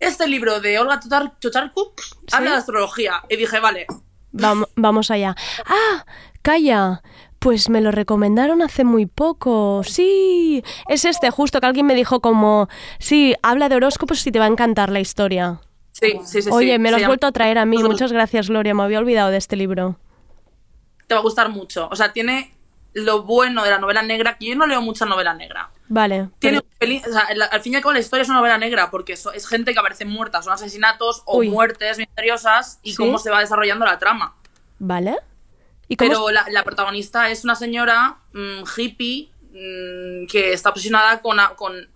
[0.08, 2.02] este libro de Olga Tokarczuk
[2.32, 3.22] habla de astrología.
[3.30, 3.86] Y dije, vale,
[4.34, 5.36] Vam- vamos allá.
[5.66, 6.06] Ah,
[6.42, 7.02] calla.
[7.40, 9.82] Pues me lo recomendaron hace muy poco.
[9.84, 14.40] Sí, es este justo que alguien me dijo como, sí, habla de horóscopos y te
[14.40, 15.60] va a encantar la historia.
[15.92, 16.50] sí, sí, sí.
[16.52, 17.84] Oye, sí, me lo has llama- vuelto a traer a mí.
[17.84, 18.74] Muchas gracias, Gloria.
[18.74, 19.98] Me había olvidado de este libro.
[21.08, 21.90] Te va a gustar mucho.
[21.92, 22.56] O sea, tiene
[22.94, 25.70] lo bueno de la novela negra, que yo no leo mucha novela negra.
[25.88, 26.30] Vale.
[26.40, 28.58] Tiene pero- un o sea, al fin y al cabo la historia es una novela
[28.58, 31.50] negra porque so- es gente que aparece muerta, son asesinatos o Uy.
[31.50, 32.98] muertes misteriosas y ¿Sí?
[32.98, 34.36] cómo se va desarrollando la trama.
[34.80, 35.18] Vale.
[35.88, 41.22] ¿Y cómo Pero la, la protagonista es una señora mm, hippie mm, que está obsesionada
[41.22, 41.88] con, con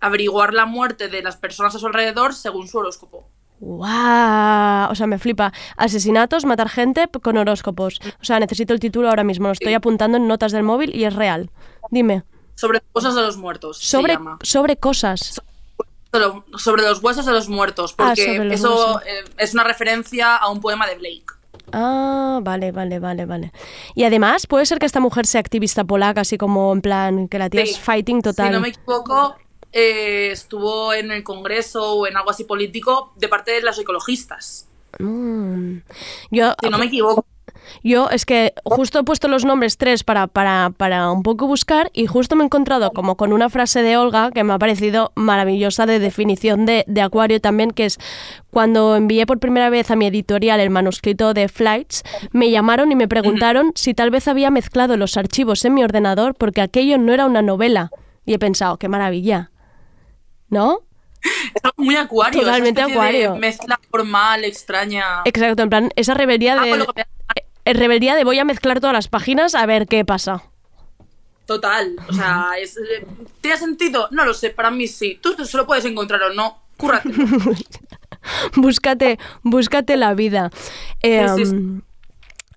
[0.00, 3.28] averiguar la muerte de las personas a su alrededor según su horóscopo.
[3.64, 4.90] ¡Guau!
[4.90, 5.52] O sea, me flipa.
[5.76, 7.98] Asesinatos, matar gente con horóscopos.
[8.20, 9.46] O sea, necesito el título ahora mismo.
[9.48, 11.50] Lo estoy apuntando en notas del móvil y es real.
[11.90, 12.22] Dime.
[12.54, 13.78] Sobre cosas de los muertos.
[13.78, 14.38] se Sobre, llama.
[14.42, 15.40] sobre cosas.
[16.12, 17.94] Sobre lo- sobre los huesos de los muertos.
[17.98, 21.24] Ah, Porque los eso eh, es una referencia a un poema de Blake.
[21.72, 23.52] Ah, vale, vale, vale, vale.
[23.96, 27.38] Y además, puede ser que esta mujer sea activista polaca, así como en plan, que
[27.38, 27.72] la tía Sí.
[27.72, 28.46] es fighting total.
[28.48, 29.34] Si no me equivoco,
[29.74, 34.68] eh, estuvo en el Congreso o en algo así político de parte de los ecologistas.
[35.00, 35.78] Mm.
[36.30, 37.26] Yo, Si no me equivoco.
[37.82, 41.90] Yo es que justo he puesto los nombres tres para, para, para un poco buscar
[41.92, 45.12] y justo me he encontrado como con una frase de Olga que me ha parecido
[45.14, 47.98] maravillosa de definición de, de acuario también, que es
[48.50, 52.96] cuando envié por primera vez a mi editorial el manuscrito de Flights, me llamaron y
[52.96, 57.12] me preguntaron si tal vez había mezclado los archivos en mi ordenador porque aquello no
[57.12, 57.90] era una novela.
[58.26, 59.50] Y he pensado, qué maravilla.
[60.54, 60.80] ¿No?
[61.54, 62.40] Es algo muy acuario.
[62.40, 63.34] Totalmente acuario.
[63.36, 65.22] mezcla formal, extraña.
[65.24, 67.00] Exacto, en plan, esa rebeldía Ah, de, con lo que
[67.64, 70.44] eh, rebeldía de voy a mezclar todas las páginas a ver qué pasa.
[71.46, 71.96] Total.
[72.08, 73.06] O sea, es, eh,
[73.40, 74.08] ¿tiene sentido?
[74.10, 75.18] No lo sé, para mí sí.
[75.20, 76.58] Tú se lo puedes encontrar o no.
[76.76, 77.08] Cúrrate.
[78.56, 80.50] búscate, búscate la vida.
[81.02, 81.56] Eh, Sí, sí, sí.
[81.56, 81.82] um,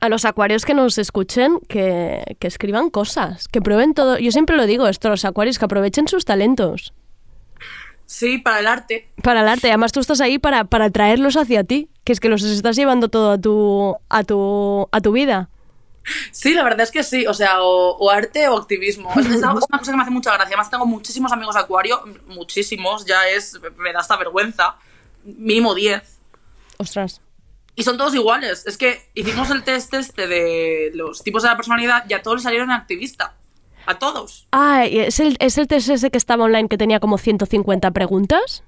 [0.02, 4.18] A los acuarios que nos escuchen, que, que escriban cosas, que prueben todo.
[4.20, 6.94] Yo siempre lo digo esto, los acuarios, que aprovechen sus talentos
[8.08, 9.10] Sí, para el arte.
[9.22, 9.68] para el arte.
[9.68, 13.10] Además, tú estás ahí para, para traerlos hacia ti, que es que los estás llevando
[13.10, 15.50] todo a tu, a tu, a tu vida.
[16.32, 17.28] Sí, la verdad es que sí.
[17.28, 19.12] O sea, o, o arte o activismo.
[19.20, 20.48] Es, es algo- es una cosa que me hace mucha gracia.
[20.48, 22.02] Además, tengo muchísimos amigos acuario.
[22.28, 23.06] Muchísimos.
[23.06, 23.60] Ya es.
[23.78, 24.78] Me da hasta vergüenza.
[25.26, 26.02] Mínimo 10.
[26.78, 27.20] Ostras.
[27.76, 28.66] Y son todos iguales.
[28.66, 32.38] Es que hicimos el test este de los tipos de la personalidad y a todos
[32.38, 33.36] les salieron activista.
[33.88, 34.48] A todos.
[34.52, 37.90] Ah, ¿y ¿es el, ¿es el test ese que estaba online que tenía como 150
[37.92, 38.64] preguntas?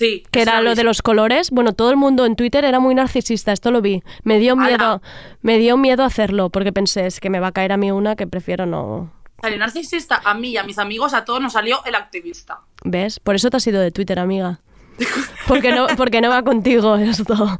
[0.00, 0.24] Sí.
[0.30, 1.50] Que era lo de los colores.
[1.50, 4.02] Bueno, todo el mundo en Twitter era muy narcisista, esto lo vi.
[4.24, 5.02] Me dio miedo,
[5.42, 8.16] me dio miedo hacerlo, porque pensé, es que me va a caer a mí una
[8.16, 9.12] que prefiero no.
[9.42, 12.60] Salió narcisista a mí y a mis amigos, a todos nos salió el activista.
[12.82, 13.20] ¿Ves?
[13.20, 14.60] Por eso te has ido de Twitter, amiga.
[15.46, 17.58] Porque no, porque no va contigo esto.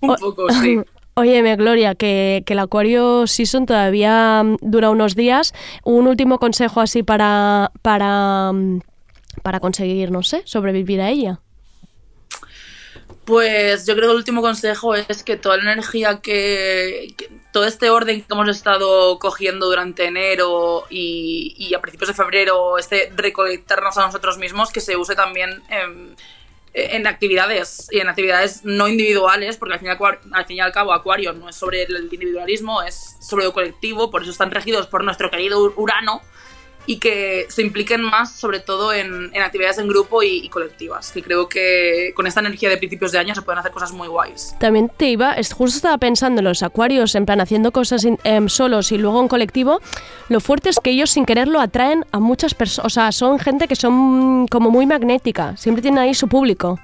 [0.00, 0.80] Un poco, sí.
[1.18, 5.52] Óyeme, Gloria, que, el Acuario Season todavía mm, dura unos días.
[5.82, 8.82] Un último consejo así para, para, mm,
[9.42, 11.40] para conseguir, no sé, sobrevivir a ella.
[13.24, 17.16] Pues yo creo que el último consejo es que toda la energía que,
[17.52, 22.78] todo este orden que hemos estado cogiendo durante enero y, y a principios de febrero,
[22.78, 26.14] este recolectarnos a nosotros mismos, que se use también en,
[26.96, 29.88] en actividades y en actividades no individuales, porque al fin,
[30.56, 34.22] y al, al cabo Acuario no es sobre el individualismo, es sobre lo colectivo, por
[34.22, 36.22] eso están regidos por nuestro querido Ur- Urano
[36.90, 41.12] y que se impliquen más sobre todo en, en actividades en grupo y, y colectivas,
[41.12, 44.08] que creo que con esta energía de principios de año se pueden hacer cosas muy
[44.08, 44.54] guays.
[44.58, 48.18] También te iba, es- justo estaba pensando en los acuarios, en plan haciendo cosas in-
[48.24, 49.80] em, solos y luego en colectivo.
[50.30, 53.68] Lo fuerte es que ellos sin quererlo atraen a muchas personas, o sea, son gente
[53.68, 56.80] que son como muy magnética, siempre tienen ahí su público.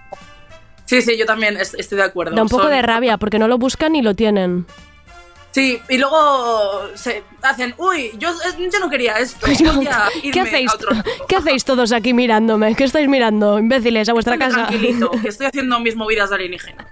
[0.84, 2.36] Sí, sí, yo también est- estoy de acuerdo.
[2.36, 4.66] Da un poco Son- de rabia porque no lo buscan y lo tienen.
[5.55, 9.88] Sí, y luego se hacen, uy, yo, eh, yo no quería esto, a irme
[10.32, 11.05] ¿Qué hacéis, a otro lado".
[11.28, 12.74] ¿Qué hacéis todos aquí mirándome?
[12.74, 14.66] ¿Qué estáis mirando, imbéciles, a vuestra casa?
[14.66, 16.84] Tranquilito, que estoy haciendo mis movidas de alienígena.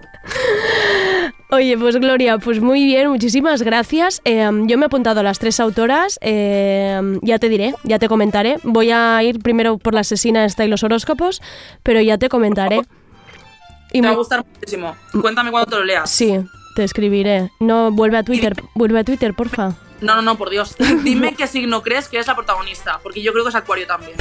[1.49, 4.21] Oye, pues Gloria, pues muy bien, muchísimas gracias.
[4.23, 8.07] Eh, yo me he apuntado a las tres autoras, eh, ya te diré, ya te
[8.07, 8.59] comentaré.
[8.63, 11.41] Voy a ir primero por la asesina esta y los horóscopos,
[11.83, 12.79] pero ya te comentaré.
[13.91, 14.95] Y Te va a gustar muchísimo.
[15.19, 16.09] Cuéntame cuando te lo leas.
[16.09, 16.39] Sí,
[16.75, 17.51] te escribiré.
[17.59, 19.75] No, vuelve a Twitter, vuelve a Twitter, porfa.
[20.01, 20.75] No, no, no, por Dios.
[21.03, 24.13] Dime qué signo crees que es la protagonista, porque yo creo que es Acuario también.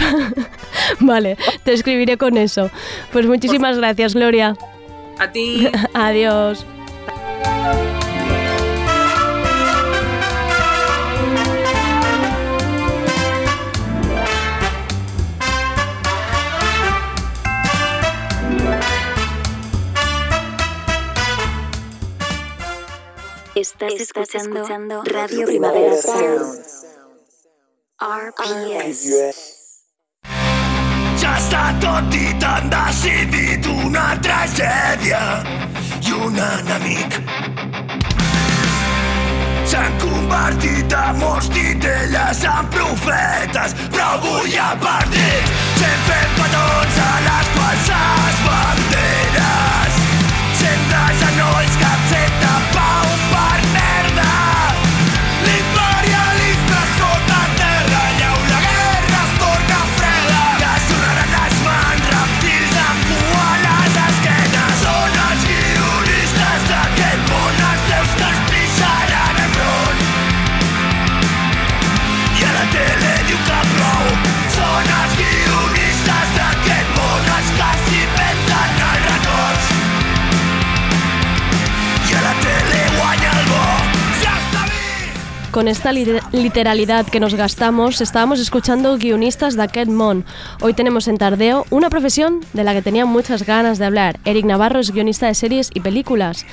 [1.01, 2.71] Vale, te escribiré con eso.
[3.13, 4.57] Pues muchísimas gracias, Gloria.
[5.19, 5.69] A ti.
[5.95, 6.65] Adiós.
[23.55, 26.65] Estás, escuchando, Radio Primavera Sound.
[28.01, 29.03] RPS.
[31.21, 35.21] Ja està tot i t'han decidit una tragèdia
[36.01, 37.19] i un enemic.
[39.69, 45.45] S'han convertit a molts titelles en profetes, però avui a partir
[45.77, 50.01] sent fent petons a les falses banderes.
[50.63, 52.02] Sent de genolls capseta
[85.53, 90.25] Con esta li- literalidad que nos gastamos, estábamos escuchando guionistas de Aquest Mon.
[90.63, 94.19] Hoy tenemos en Tardeo una profesión de la que tenía muchas ganas de hablar.
[94.25, 96.47] Eric Navarro es guionista de series y películas.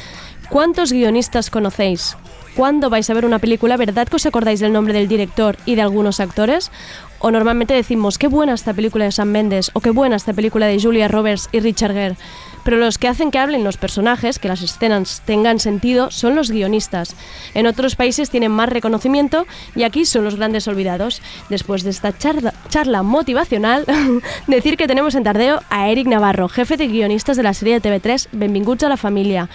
[0.50, 2.18] ¿Cuántos guionistas conocéis?
[2.56, 5.76] cuando vais a ver una película, ¿verdad que os acordáis del nombre del director y
[5.76, 6.72] de algunos actores?
[7.20, 10.66] O normalmente decimos, qué buena esta película de Sam Mendes, o qué buena esta película
[10.66, 12.18] de Julia Roberts y Richard Gere.
[12.64, 16.52] Pero los que hacen que hablen los personajes, que las escenas tengan sentido, son los
[16.52, 17.16] guionistas.
[17.54, 19.46] En otros países tienen más reconocimiento
[19.76, 21.22] y aquí son los grandes olvidados.
[21.50, 23.86] Después de esta charla, motivacional,
[24.48, 27.90] decir que tenemos en Tardeo a Eric Navarro, jefe de guionistas de la serie de
[27.90, 29.50] TV3 Benvinguts a la Familia.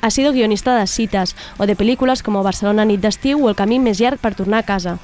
[0.00, 3.78] Ha sido guionista de citas o de películas como Barcelona Nit d'Estiu o El camí
[3.80, 4.98] més llarg per tornar casa.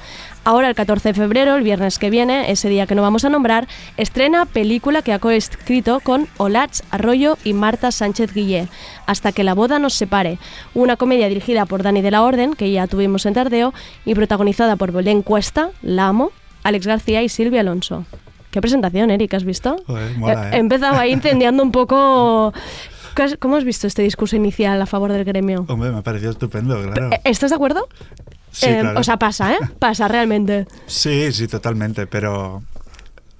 [0.46, 3.28] Ahora, el 14 de febrero, el viernes que viene, ese día que no vamos a
[3.28, 3.66] nombrar,
[3.96, 8.68] estrena película que ha coescrito con Olats Arroyo y Marta Sánchez Guillé,
[9.06, 10.38] Hasta que la boda nos separe,
[10.72, 13.74] una comedia dirigida por Dani de la Orden, que ya tuvimos en Tardeo,
[14.04, 16.30] y protagonizada por Belén Cuesta, La Amo,
[16.62, 18.04] Alex García y Silvia Alonso.
[18.52, 19.76] Qué presentación, Eric, ¿has visto?
[19.88, 20.54] Joder, mola, ¿eh?
[20.54, 22.54] He empezado ahí incendiando un poco...
[23.16, 25.64] ¿Qué has- ¿Cómo has visto este discurso inicial a favor del gremio?
[25.68, 27.10] Hombre, me ha parecido estupendo, claro.
[27.12, 27.88] Eh, ¿Estás de acuerdo?
[28.56, 29.00] Sí, Eh, claro.
[29.00, 29.58] O sea, pasa, ¿eh?
[29.78, 30.66] Pasa realmente.
[30.86, 32.62] Sí, sí, totalmente, pero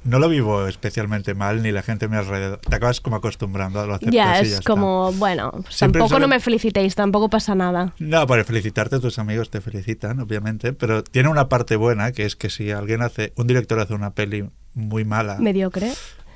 [0.05, 2.59] no lo vivo especialmente mal ni la gente a mi alrededor.
[2.61, 4.71] Te acabas como acostumbrando, lo aceptas Ya, y es está.
[4.71, 7.95] como, bueno, pues tampoco no me felicitéis, tampoco pasa nada.
[7.99, 12.37] No, por felicitarte, tus amigos te felicitan, obviamente, pero tiene una parte buena, que es
[12.37, 15.93] que si alguien hace, un director hace una peli muy mala, Mediocre.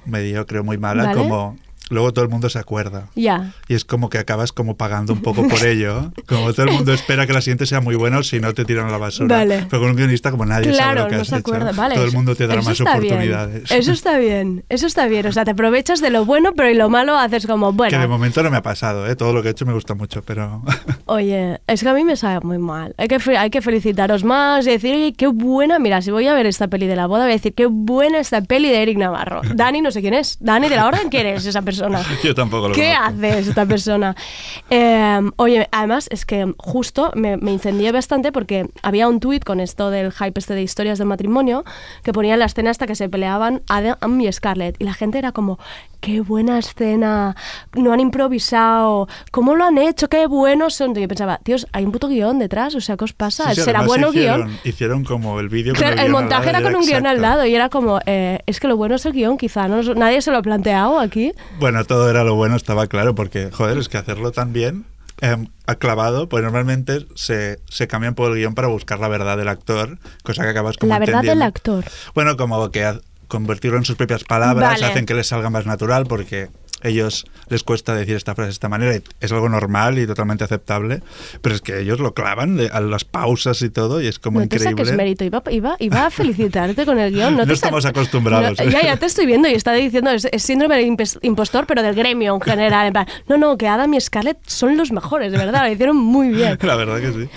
[0.07, 1.19] mediocre, muy mala, Vale.
[1.19, 1.59] como
[1.91, 3.09] luego todo el mundo se acuerda.
[3.15, 3.53] Ya.
[3.69, 6.13] Y es como que acabas como pagando un poco por ello.
[6.27, 8.87] Como todo el mundo espera que la siguiente sea muy buena si no te tiran
[8.87, 9.37] a la basura.
[9.37, 9.67] Vale.
[9.69, 11.41] Pero con un guionista como nadie sabe claro, lo que no has se hecho.
[11.55, 11.73] acuerda.
[11.73, 13.15] Vale, todo el mundo te dará más está bien.
[13.15, 13.71] oportunidades.
[13.71, 15.27] Eso está bien, eso está bien.
[15.27, 17.97] O sea, te aprovechas de lo bueno, pero y lo malo haces como, Que de
[17.97, 19.17] bueno, momento no me ha pasado, ¿eh?
[19.17, 20.63] todo lo que he hecho me gusta mucho, pero
[21.07, 22.95] oye, es que a mí me sabe muy mal.
[22.99, 25.79] Hay que, hay que felicitaros más y decir, oye, qué buena.
[25.79, 28.19] Mira, si voy a ver esta peli de la boda, voy a decir, qué buena
[28.19, 29.41] esta peli de Eric Navarro.
[29.55, 30.37] Dani, no sé quién es.
[30.41, 31.80] Dani de la Orden, ¿quién es esa persona?
[32.25, 33.27] yo tampoco lo ¿Qué conozco.
[33.27, 34.17] hace esta persona?
[34.73, 39.59] Eh, oye, además es que justo me, me incendié bastante porque había un tuit con
[39.59, 41.65] esto del hype este de historias del matrimonio
[42.05, 45.33] que ponían la escena hasta que se peleaban Adam y Scarlett y la gente era
[45.33, 45.59] como,
[46.01, 47.37] qué buena escena,
[47.75, 50.09] no han improvisado, ¿cómo lo han hecho?
[50.09, 50.97] Qué buenos son.
[50.97, 53.51] Y yo pensaba, tíos, hay un puto guion detrás, o sea, ¿qué os pasa?
[53.51, 54.59] Sí, sí, ¿Será bueno hicieron, guion?
[54.65, 57.37] Hicieron como el vídeo Claro, el montaje era con un guion al exacto.
[57.37, 60.23] lado y era como, eh, es que lo bueno es el guion, quizá no, nadie
[60.23, 61.33] se lo ha planteado aquí.
[61.59, 64.85] Bueno, todo era lo bueno, estaba claro, porque, joder, es que hacerlo tan bien,
[65.21, 69.49] eh, aclavado, pues normalmente se, se cambian por el guion para buscar la verdad del
[69.49, 71.85] actor, cosa que acabas como La verdad del actor.
[72.15, 74.87] Bueno, como que convertirlo en sus propias palabras Vale.
[74.87, 76.49] hacen que les salga más natural porque
[76.83, 80.45] ellos les cuesta decir esta frase de esta manera y es algo normal y totalmente
[80.45, 81.03] aceptable,
[81.43, 84.41] pero es que ellos lo clavan de- a las pausas y todo y es como
[84.41, 84.85] no te increíble.
[84.85, 87.33] saques mérito, iba, iba, iba a felicitarte con el guion.
[87.35, 88.59] No, No te estamos acostumbrados.
[88.59, 90.81] No, ya, ya te estoy viendo y está diciendo, es, es síndrome
[91.23, 92.93] impostor, pero del gremio en general.
[93.29, 96.59] No, no, que Adam y Scarlett son los mejores, de verdad, lo hicieron muy bien.
[96.63, 97.29] La verdad que sí.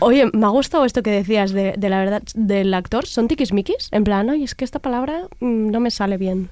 [0.00, 3.06] Oye, me ha gustado esto que decías de, de la verdad del actor.
[3.06, 3.88] ¿Son tiquismiquis?
[3.92, 6.50] En plan, oye, es que esta palabra mm, no me sale bien.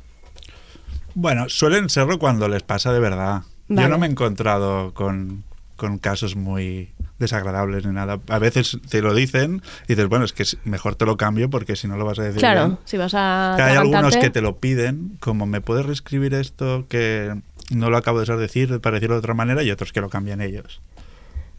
[1.21, 3.43] Bueno, suelen serlo cuando les pasa de verdad.
[3.66, 3.83] Vale.
[3.83, 5.43] Yo no me he encontrado con,
[5.75, 8.21] con casos muy desagradables ni nada.
[8.29, 11.75] A veces te lo dicen y dices, bueno, es que mejor te lo cambio porque
[11.75, 12.79] si no lo vas a decir Claro, bien.
[12.85, 13.55] si vas a.
[13.57, 17.35] Que hay algunos que te lo piden, como me puedes reescribir esto que
[17.71, 20.11] no lo acabo de saber decir para decirlo de otra manera y otros que lo
[20.11, 20.81] cambian ellos.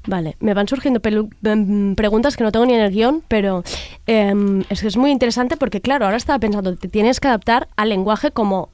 [0.07, 1.01] Vale, me van surgiendo
[1.43, 3.65] em, preguntas que no tengo ni en el guion, pero
[4.07, 7.67] em, es que es muy interesante porque, claro, ahora estaba pensando, te tienes que adaptar
[7.75, 8.69] al lenguaje como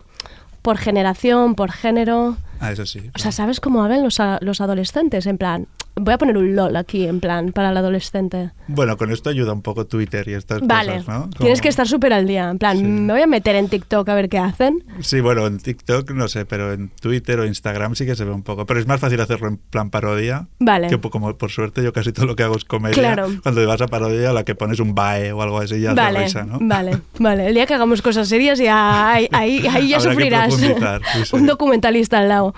[0.65, 2.37] por generación, por género.
[2.59, 3.11] Ah, eso sí.
[3.15, 5.27] O sea, ¿sabes cómo hablan los, a- los adolescentes?
[5.27, 8.51] En plan, voy a poner un LOL aquí, en plan, para el adolescente.
[8.67, 11.29] Bueno, con esto ayuda un poco Twitter y estas Vale, cosas, ¿no?
[11.37, 12.49] tienes Como- que estar súper al día.
[12.49, 14.83] En plan, me voy a meter en TikTok a ver qué hacen.
[15.01, 18.31] Sí, bueno, en TikTok no sé, pero en Twitter o Instagram sí que se ve
[18.31, 18.65] un poco.
[18.65, 20.47] Pero es más fácil hacerlo en plan parodia.
[20.59, 20.87] Vale.
[20.87, 22.95] Que como por suerte yo casi todo lo que hago es comedia.
[22.95, 23.27] Claro.
[23.43, 26.23] Cuando te vas a parodia, la que pones un bae o algo así ya Vale,
[26.23, 26.57] risa, ¿no?
[26.61, 27.47] vale, vale.
[27.47, 30.47] El día que hagamos cosas serias ya ahí, ahí, ahí ya Habrá sufrirás.
[30.55, 31.35] profundizar, sí, sí.
[31.35, 32.53] Un documentalista al lado.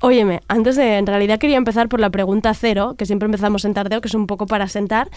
[0.00, 2.52] Óyeme, antes de, en realidad quería empezar por la pregunta
[2.96, 5.08] que siempre empezamos en tardeo, que es un poco para sentar.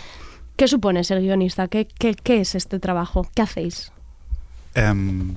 [0.56, 1.68] ¿Qué supone ser guionista?
[1.68, 3.28] ¿Qué, qué, qué es este trabajo?
[3.36, 3.92] ¿Qué hacéis?
[4.74, 5.36] Em,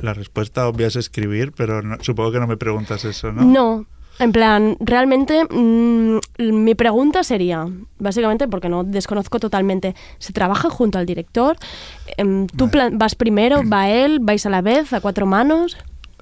[0.00, 3.42] la respuesta obvia es escribir, pero no- supongo que no me preguntas eso, ¿no?
[3.44, 3.86] No.
[4.20, 7.68] En plan, realmente mm, mi pregunta sería,
[8.00, 11.56] básicamente porque no desconozco totalmente, ¿se trabaja junto al director?
[12.16, 15.76] Em, ¿Tú vas primero, va él, vais a la vez, a cuatro manos?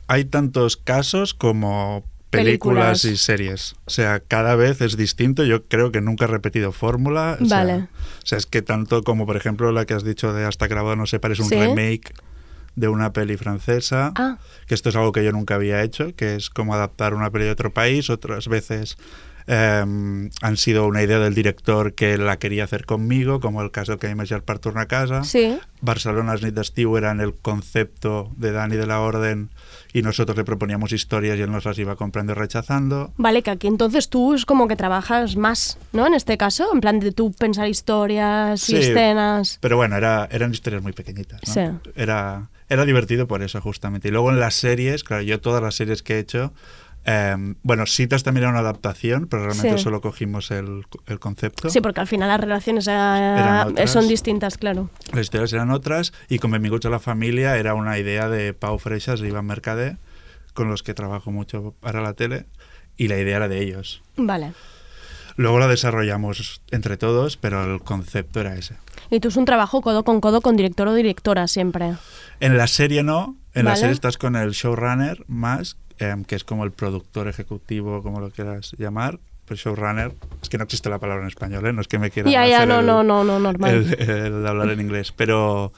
[0.09, 3.05] Hay tantos casos como películas, Películas.
[3.05, 3.77] y series.
[3.87, 5.45] O sea, cada vez es distinto.
[5.45, 7.39] Yo creo que nunca he repetido fórmula.
[7.41, 7.74] O sea, Vale.
[7.74, 10.97] o sea, es que tanto como, por ejemplo, la que has dicho de Hasta grabado
[10.97, 11.55] no sé, parece un Sí.
[11.55, 12.12] remake
[12.74, 14.12] de una peli francesa.
[14.16, 14.39] Ah.
[14.66, 17.45] Que esto es algo que yo nunca había hecho, que es como adaptar una peli
[17.47, 18.11] de otro país.
[18.11, 18.99] Otras veces
[19.49, 23.97] em, han sido una idea del director que la quería hacer conmigo, como el caso
[23.97, 24.14] que hay
[24.45, 25.22] per tornar a casa.
[25.24, 25.57] Sí.
[25.81, 29.51] Barcelona Nit d'estiu era en el concepto de Dani de la Orden
[29.97, 33.14] y nosotros le proponíamos historias y él nos las iba comprando y rechazando.
[33.16, 36.07] Vale, que aquí entonces tú es como que trabajas más, ¿no?
[36.07, 39.57] En este caso, en plan de tú pensar historias y Sí, escenas.
[39.62, 41.40] Pero bueno, era, eran historias muy pequeñitas.
[41.47, 41.53] ¿no?
[41.55, 41.90] Sí.
[41.94, 44.09] Era, era divertido por eso, justamente.
[44.09, 46.53] Y luego en las series, claro, yo todas las series que he hecho.
[47.07, 49.84] Em, bueno, Citas también era una adaptación, pero realmente Sí.
[49.84, 51.70] solo cogimos el, el concepto.
[51.70, 53.90] Sí, porque al final las relaciones eh, otras.
[53.90, 54.90] son distintas, claro.
[55.12, 58.78] Las historias eran otras y con Benvinguts a la familia era una idea de Pau
[58.78, 59.96] Freixas y Iván Mercader,
[60.52, 62.46] con los que trabajo mucho para la tele,
[62.96, 64.02] y la idea era de ellos.
[64.16, 64.52] Vale.
[65.36, 68.76] Luego la desarrollamos entre todos, pero el concepto era ese.
[69.11, 71.92] Y tú es un trabajo codo con codo con director o directora siempre.
[72.40, 73.80] En la serie no, en la Vale.
[73.80, 78.30] serie estás con el showrunner más, em, que es como el productor ejecutivo, como lo
[78.30, 79.18] quieras llamar.
[79.47, 81.72] Pero showrunner, es que no existe la palabra en español, ¿eh?
[81.72, 83.94] no es que me quiera Ya, ya, hacer no, el- no, no, no, normal.
[83.99, 85.72] el, el hablar en inglés, pero...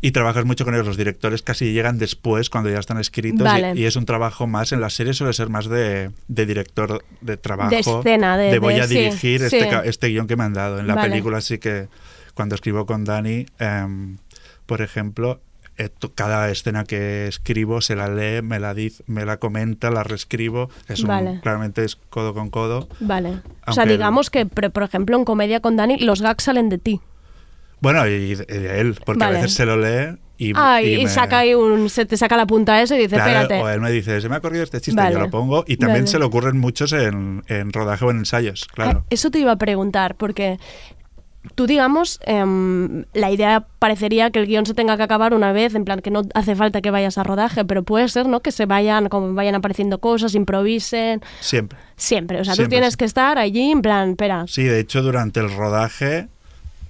[0.00, 3.44] Y trabajas mucho con ellos, los directores casi llegan después cuando ya están escritos y-
[3.44, 3.72] Vale.
[3.74, 7.36] y, es un trabajo más, en la serie suele ser más de, de director de
[7.36, 7.70] trabajo.
[7.70, 9.76] De escena, de- voy de- a sí, dirigir este, sí.
[9.84, 10.78] este guion que me han dado.
[10.78, 11.10] En la Vale.
[11.10, 11.88] película sí que
[12.34, 14.18] cuando escribo con Dani, em,
[14.66, 15.40] por ejemplo,
[16.14, 20.68] cada escena que escribo se la lee, me la, diz- me la comenta, la reescribo.
[20.88, 21.40] Es un- Vale.
[21.42, 22.88] claramente es codo con codo.
[23.00, 23.40] Vale.
[23.66, 27.00] O sea, digamos que, por ejemplo, en comedia con Dani, los gags salen de ti.
[27.80, 29.38] Bueno, y de, de él, porque Vale.
[29.38, 32.16] a veces se lo lee y, ah, y, y me- saca ahí un, se te
[32.16, 33.62] saca la punta eso y dice, Claro, espérate.
[33.62, 35.14] o él me dice, se me ha ocurrido este chiste, Vale.
[35.14, 35.64] yo lo pongo.
[35.66, 36.06] Y también Vale.
[36.08, 39.02] se le ocurren muchos en, en rodaje o en ensayos, claro.
[39.04, 40.58] Ah, Eso te iba a preguntar, porque
[41.54, 45.74] tú, digamos, em, la idea parecería que el guion se tenga que acabar una vez,
[45.74, 48.40] en plan que no hace falta que vayas a rodaje, pero puede ser, ¿no?
[48.40, 51.78] Que se vayan, como vayan apareciendo cosas, improvisen, Siempre.
[51.96, 52.40] siempre.
[52.40, 55.40] O sea, tú Siempre, tienes que estar allí, en plan, espera, Sí, de hecho, durante
[55.40, 56.28] el rodaje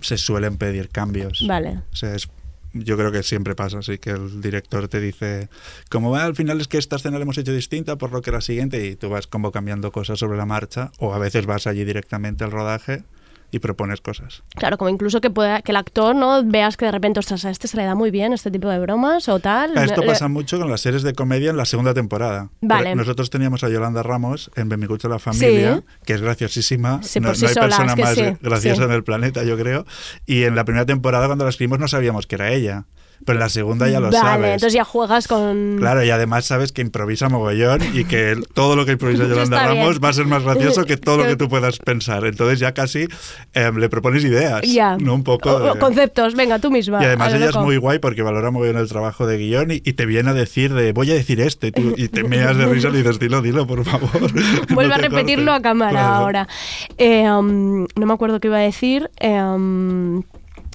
[0.01, 1.45] se suelen pedir cambios.
[1.47, 1.81] vale.
[1.93, 2.29] O sea, es-
[2.75, 5.49] yo creo que siempre pasa así, que el director te dice,
[5.91, 8.31] como va, al final es que esta escena la hemos hecho distinta por lo que
[8.31, 11.67] la siguiente, y tú vas como cambiando cosas sobre la marcha, o a veces vas
[11.67, 13.03] allí directamente al rodaje
[13.51, 14.43] y propones cosas.
[14.57, 17.51] Claro, como incluso que pueda que el actor no veas que de repente, ostras, a
[17.51, 19.77] este se le da muy bien este tipo de bromas o tal.
[19.77, 22.51] Esto pasa mucho con las series de comedia en la segunda temporada.
[22.61, 22.95] Vale.
[22.95, 25.83] Nosotros teníamos a Yolanda Ramos en a la familia, Sí.
[26.05, 27.03] que es graciosísima.
[27.03, 29.57] Sí, no, sí no hay sola, persona es que más graciosa en el planeta, yo
[29.57, 29.87] creo.
[30.27, 32.85] Y en la primera temporada, cuando la escribimos, no sabíamos que era ella.
[33.25, 34.45] Pero en la segunda ya lo vale, sabes.
[34.55, 35.77] entonces ya juegas con...
[35.79, 39.79] Claro, y además sabes que improvisa mogollón y que todo lo que improvisa Yolanda bien.
[39.83, 42.25] Ramos va a ser más gracioso que todo lo que tú puedas pensar.
[42.25, 43.07] Entonces ya casi
[43.55, 44.97] em, le propones ideas, Ya.
[44.97, 45.51] no un poco.
[45.51, 47.03] O- o de- conceptos, venga, tú misma.
[47.03, 47.67] y además ella es loco.
[47.67, 50.35] muy guay porque valora muy bien el trabajo de guion y, y te viene a
[50.35, 53.19] decir de voy a decir esto y, tú- y te meas de risa y dices
[53.19, 54.09] dilo, dilo, por favor.
[54.71, 55.63] Vuelve No a repetirlo a cortes".
[55.63, 56.15] cámara Claro.
[56.15, 56.49] ahora.
[56.97, 59.11] Eh, um, no me acuerdo qué iba a decir.
[59.21, 60.23] eh, um,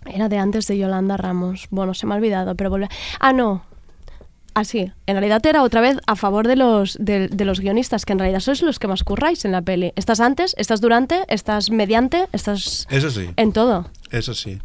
[0.06, 1.68] era de antes de Yolanda Ramos.
[1.70, 2.90] Bueno, se me ha olvidado, pero vuelve.
[3.20, 3.64] Ah, no.
[4.56, 4.92] Ah, sí.
[5.08, 8.20] En realidad era otra vez a favor de los, de, de los guionistas, que en
[8.20, 9.94] realidad sois los que más curráis en la peli.
[9.96, 13.90] Estás antes, estás durante, estás mediante, estás Eso sí, en todo.
[14.12, 14.60] eso sí.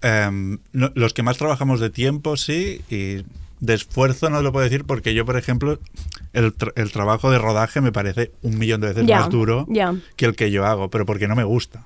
[0.00, 3.24] Em, no- los que más trabajamos de tiempo, sí, y
[3.60, 5.78] de esfuerzo no lo puedo decir porque yo, por ejemplo,
[6.32, 9.66] el, tra- el trabajo de rodaje me parece un millón de veces más duro
[10.16, 11.84] que el que yo hago, pero porque no me gusta.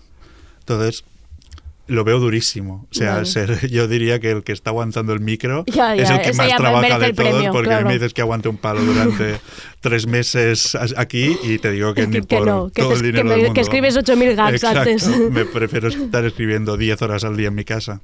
[0.61, 1.05] Entonces,
[1.89, 2.87] lo veo durísimo.
[2.91, 3.27] O sea, Vale.
[3.27, 6.55] ser, yo diría que el que está aguantando el micro Ya, es el que más
[6.57, 9.39] trabaja de todos, premio, porque a mí me dices que aguante un palo durante
[9.81, 13.01] tres meses aquí y te digo que, ni Que por no, que todo te- el
[13.03, 13.61] que dinero me- del que mundo.
[13.61, 14.81] escribes 8.000 gags Exacto.
[14.81, 15.09] antes.
[15.31, 18.01] Me prefiero estar escribiendo 10 horas al día en mi casa.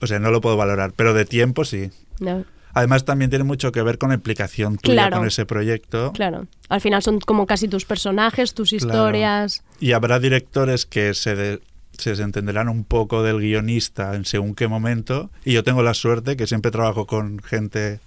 [0.00, 1.90] O sea, no lo puedo valorar, pero de tiempo sí.
[2.20, 2.44] No,
[2.76, 5.18] Además, también tiene mucho que ver con la implicación tuya Claro.
[5.18, 6.12] con ese proyecto.
[6.12, 6.48] claro.
[6.68, 8.84] Al final son como casi tus personajes, tus Claro.
[8.86, 9.62] historias.
[9.78, 11.60] Y habrá directores que se, de-
[11.98, 15.30] se desentenderán un poco del guionista en según qué momento.
[15.44, 18.00] Y yo tengo la suerte que siempre trabajo con gente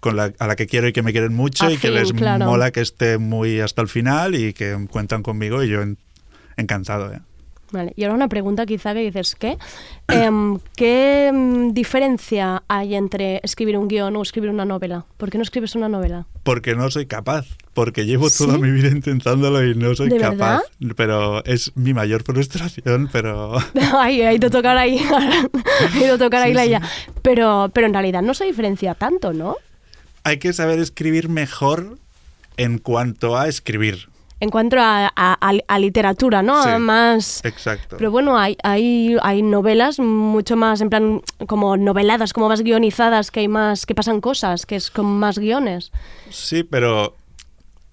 [0.00, 2.44] con la, a la que quiero y que me quieren mucho y que les claro.
[2.44, 5.96] mola que esté muy hasta el final y que cuentan conmigo y yo en-
[6.58, 7.12] encantado.
[7.12, 7.20] ¿eh?
[7.74, 9.58] Vale, y ahora una pregunta quizá que dices, ¿qué?
[10.06, 15.06] Em, ¿Qué mm, diferencia hay entre escribir un guion o escribir una novela?
[15.16, 16.26] ¿Por qué no escribes una novela?
[16.44, 20.36] Porque no soy capaz, porque llevo toda mi vida intentándolo y no soy ¿De capaz.
[20.38, 20.94] verdad?
[20.96, 23.56] Pero es mi mayor frustración, pero...
[23.98, 25.00] Ay, ha ido a tocar ahí,
[25.94, 26.68] ha ido a tocar ahí Sí, la sí.
[26.68, 26.82] ella.
[27.22, 29.56] Pero, pero en realidad no se diferencia tanto, ¿no?
[30.22, 31.98] Hay que saber escribir mejor
[32.56, 34.13] en cuanto a escribir.
[34.40, 36.62] En cuanto a, a- literatura, ¿no?
[36.62, 37.40] Sí, Más...
[37.44, 37.96] Exacto.
[37.96, 43.30] Pero bueno, hay, hay, hay novelas mucho más, en plan, como noveladas, como más guionizadas,
[43.30, 45.92] que hay más, que pasan cosas, que es con más guiones.
[46.30, 47.16] Sí, pero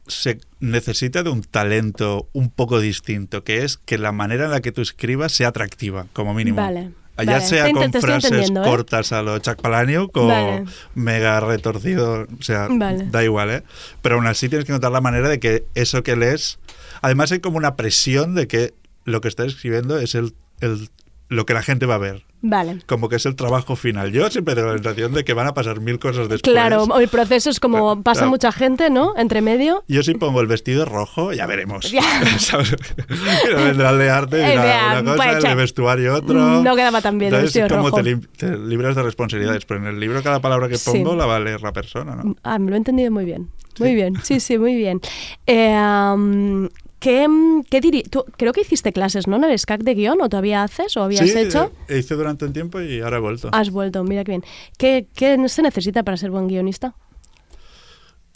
[0.08, 4.62] se- necesita de un talento un poco distinto, que es que la manera en la
[4.62, 6.58] que tú escribas sea atractiva, como mínimo.
[6.58, 6.92] Vale.
[7.18, 7.46] Ya vale.
[7.46, 8.54] sea con frases ¿eh?
[8.54, 10.66] cortas a lo Chuck Palahniuk o Vale.
[10.96, 13.06] mega retorcido, o sea, Vale.
[13.12, 13.64] da igual, ¿eh?
[14.02, 16.58] Pero aún así tienes que encontrar la manera de que eso que lees...
[17.04, 18.74] Además hay como una presión de que
[19.06, 20.90] lo que estás escribiendo es el, el-
[21.30, 22.24] lo que la gente va a ver.
[22.44, 22.80] Vale.
[22.88, 24.12] Como que es el trabajo final.
[24.12, 26.42] Yo siempre tengo la sensación de que van a pasar mil cosas después.
[26.54, 28.32] Claro, el proceso es como pasa claro.
[28.32, 29.14] mucha gente, ¿no?
[29.18, 29.84] Entre medio.
[29.88, 31.92] Yo si pongo el vestido rojo, ya veremos.
[31.92, 32.02] Ya.
[33.56, 36.34] Vendrá el de arte Eh, vea, una cosa, pues, el de vestuario otro.
[36.64, 38.04] no quedaba tan bien el Entonces, vestido como rojo.
[38.04, 40.90] te, lim- te libras de responsabilidades, pero en el libro cada palabra que Sí.
[40.92, 42.36] pongo la va a leer la persona, ¿no?
[42.44, 43.50] Ah, me lo he entendido muy bien.
[43.80, 45.00] Muy bien, sí, sí, muy bien.
[45.48, 46.70] Eh, am,
[47.02, 47.82] ¿Qué, mm, qué
[48.12, 49.38] tú, creo que hiciste clases, ¿no?
[49.38, 50.96] En el SCAC de guion, ¿o todavía haces?
[50.98, 51.72] ¿O habías sí, hecho?
[51.88, 53.50] eh, hice durante un tiempo y ahora he vuelto.
[53.54, 54.44] Has vuelto, mira qué bien.
[54.78, 56.94] ¿Qué, qué se necesita para ser buen guionista?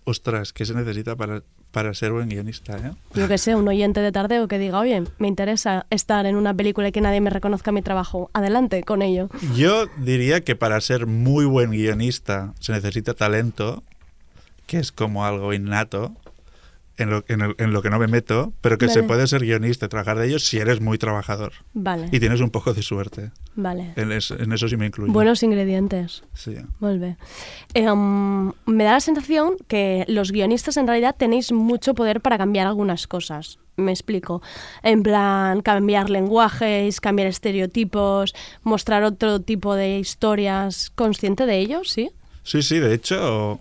[0.03, 2.91] Ostras, ¿qué se necesita para, para ser buen guionista, eh?
[3.13, 6.51] Yo que sé, un oyente de tardeo que diga, oye, me interesa estar en una
[6.55, 8.32] película y que nadie me reconozca mi trabajo.
[8.34, 9.30] Adelante con ello.
[9.55, 13.84] Yo diría que para ser muy buen guionista se necesita talento,
[14.66, 16.16] que es como algo innato,
[16.97, 19.07] en lo, en el- en lo que no me meto, pero que se Vale.
[19.07, 21.51] puede ser guionista y trabajar de ello si eres muy trabajador.
[21.73, 23.31] Vale, Y tienes un poco de suerte.
[23.55, 23.93] vale.
[23.95, 25.11] En, es- en eso sí me incluyo.
[25.11, 26.23] Buenos ingredientes.
[26.33, 26.55] Sí.
[27.73, 32.37] Eh, um, me da la sensación que los guionistas en realidad tenéis mucho poder para
[32.37, 33.59] cambiar algunas cosas.
[33.77, 34.41] Me explico.
[34.83, 38.33] En plan, cambiar lenguajes, cambiar estereotipos,
[38.63, 40.91] mostrar otro tipo de historias.
[40.95, 41.83] ¿Consciente de ello?
[41.83, 42.09] Sí.
[42.43, 43.59] Sí, sí, de hecho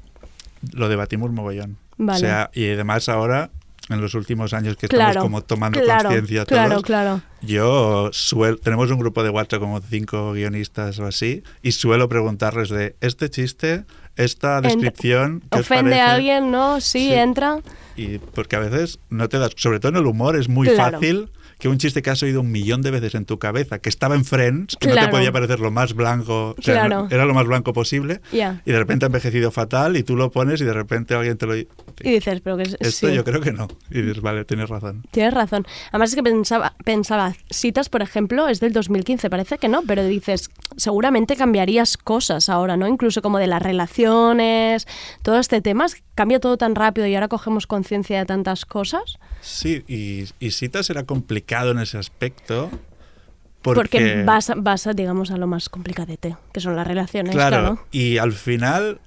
[0.73, 1.77] lo debatimos mogollón.
[1.97, 2.17] Vale.
[2.17, 3.51] O sea, y además ahora,
[3.89, 7.23] en los últimos años que estamos Claro, como tomando claro, conciencia todos, claro, claro.
[7.43, 12.71] yo suelo, tenemos un grupo de WhatsApp como cinco guionistas o así, y suelo preguntarles
[12.71, 13.85] de este chiste,
[14.17, 16.01] esta Ent- descripción, ¿qué os Ofende parece?
[16.01, 16.81] a alguien, ¿no?
[16.81, 17.15] Sí, Sí.
[17.15, 17.59] entra.
[17.97, 20.99] Y porque a veces no te das, sobre todo en el humor, es muy Claro.
[20.99, 21.31] fácil
[21.65, 24.15] que un chiste que has oído un millón de veces en tu cabeza, que estaba
[24.17, 27.05] en Friends, que no te podía parecer lo más blanco, o sea, Claro.
[27.05, 30.31] no- era lo más blanco posible, y de repente ha envejecido fatal y tú lo
[30.31, 31.57] pones y de repente alguien te lo.
[31.57, 31.67] Y
[32.03, 32.77] dices, pero que es...
[32.81, 33.15] Esto sí.
[33.15, 33.69] yo creo que no.
[33.91, 35.05] Y dices, vale, tienes razón.
[35.11, 35.67] Tienes razón.
[35.91, 40.05] Además es que pensaba, pensaba, citas, por ejemplo, es del 2015, parece que no, pero
[40.05, 42.87] dices, seguramente cambiarías cosas ahora, ¿no?
[42.89, 44.87] Incluso como de las relaciones,
[45.23, 49.17] todo este tema, cambia todo tan rápido y ahora cogemos conciencia de tantas cosas.
[49.41, 52.71] Sí, y, y Citas era complicado en ese aspecto.
[53.63, 57.87] Porque, Porque, vas, vas, digamos, a lo más complicadete, que son las relaciones, claro, claro.
[57.93, 59.01] y al final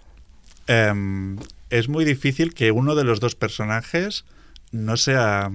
[0.66, 1.38] em,
[1.70, 4.26] es muy difícil que uno de los dos personajes
[4.72, 5.52] no sea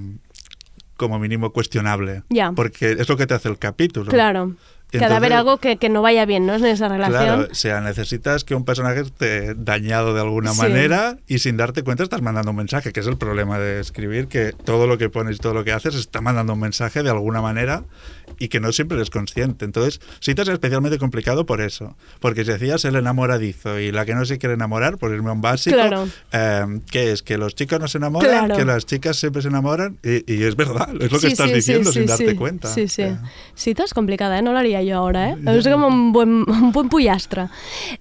[0.96, 2.22] como mínimo cuestionable.
[2.28, 2.52] Ya.
[2.52, 4.08] Porque es lo que te hace el capítulo.
[4.08, 4.54] Claro.
[4.98, 6.54] Que ha de haber Entonces- algo que, que no vaya bien, ¿no?
[6.54, 7.22] En esa relación.
[7.24, 10.60] Claro, o sea, necesitas que un personaje esté dañado de alguna Sí.
[10.60, 14.28] manera y sin darte cuenta estás mandando un mensaje, que es el problema de escribir,
[14.28, 17.10] que todo lo que pones y todo lo que haces está mandando un mensaje de
[17.10, 17.84] alguna manera
[18.38, 19.64] y que no siempre eres consciente.
[19.64, 24.14] Entonces, Citas es especialmente complicado por eso, porque si decías el enamoradizo y la que
[24.14, 26.08] no se quiere enamorar, por irme a un básico, Claro.
[26.32, 27.22] eh, ¿qué es?
[27.22, 28.56] Que los chicos no se enamoran, Claro.
[28.56, 31.48] que las chicas siempre se enamoran y, y es verdad, es lo que Sí, estás
[31.48, 32.68] sí, diciendo sin darte cuenta.
[32.68, 33.04] Sí, sí.
[33.54, 34.42] Cita es complicada, ¿eh?
[34.42, 35.36] No lo haría yo ahora, ¿eh?
[35.46, 37.50] Es como un buen, un buen pullastra.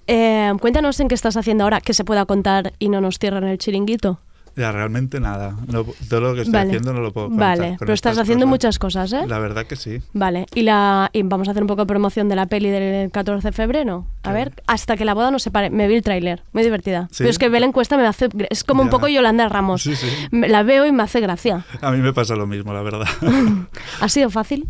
[0.06, 3.44] Eh, cuéntanos en qué estás haciendo ahora, que se pueda contar y no nos cierran
[3.44, 4.20] el chiringuito.
[4.54, 5.56] Ya, realmente nada.
[5.66, 6.66] No- todo lo que estoy Vale.
[6.68, 7.56] haciendo no lo puedo contar.
[7.58, 8.50] Vale, pero estás haciendo cosas.
[8.50, 9.22] muchas cosas, ¿eh?
[9.26, 10.02] La verdad que sí.
[10.12, 13.10] Vale, y, la, y vamos a hacer un poco de promoción de la peli del
[13.10, 14.04] 14 de febrero.
[14.24, 15.70] A ver, hasta que la boda no se pare.
[15.70, 17.08] Me vi el tráiler, muy divertida.
[17.12, 17.18] Sí.
[17.20, 18.28] Pero es que ver la encuesta me hace...
[18.50, 18.90] Es como un Ya.
[18.90, 19.84] poco Yolanda Ramos.
[19.84, 20.06] Sí, sí.
[20.30, 21.64] La veo y me hace gracia.
[21.80, 23.06] A mí me pasa lo mismo, la verdad.
[24.02, 24.68] ¿Ha sido fácil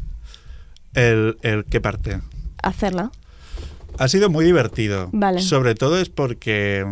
[0.94, 2.20] el, el ¿Qué parte?
[2.62, 3.10] hacerla?
[3.98, 5.10] Ha sido muy divertido.
[5.12, 5.40] Vale.
[5.42, 6.86] Sobre todo es porque...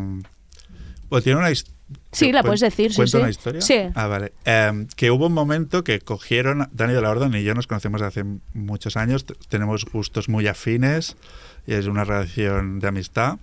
[1.08, 1.78] Pues tiene una historia...
[2.12, 3.22] Sí, la puedes decir, sí, ¿Cuento sí.
[3.22, 3.60] una historia?
[3.60, 3.78] Sí.
[3.94, 4.32] Ah, vale.
[4.44, 6.68] Em, que hubo un momento que cogieron...
[6.72, 9.24] Dani de la Orden y yo nos conocemos hace muchos años.
[9.48, 11.16] Tenemos gustos muy afines.
[11.66, 13.38] Y es una relación de amistad.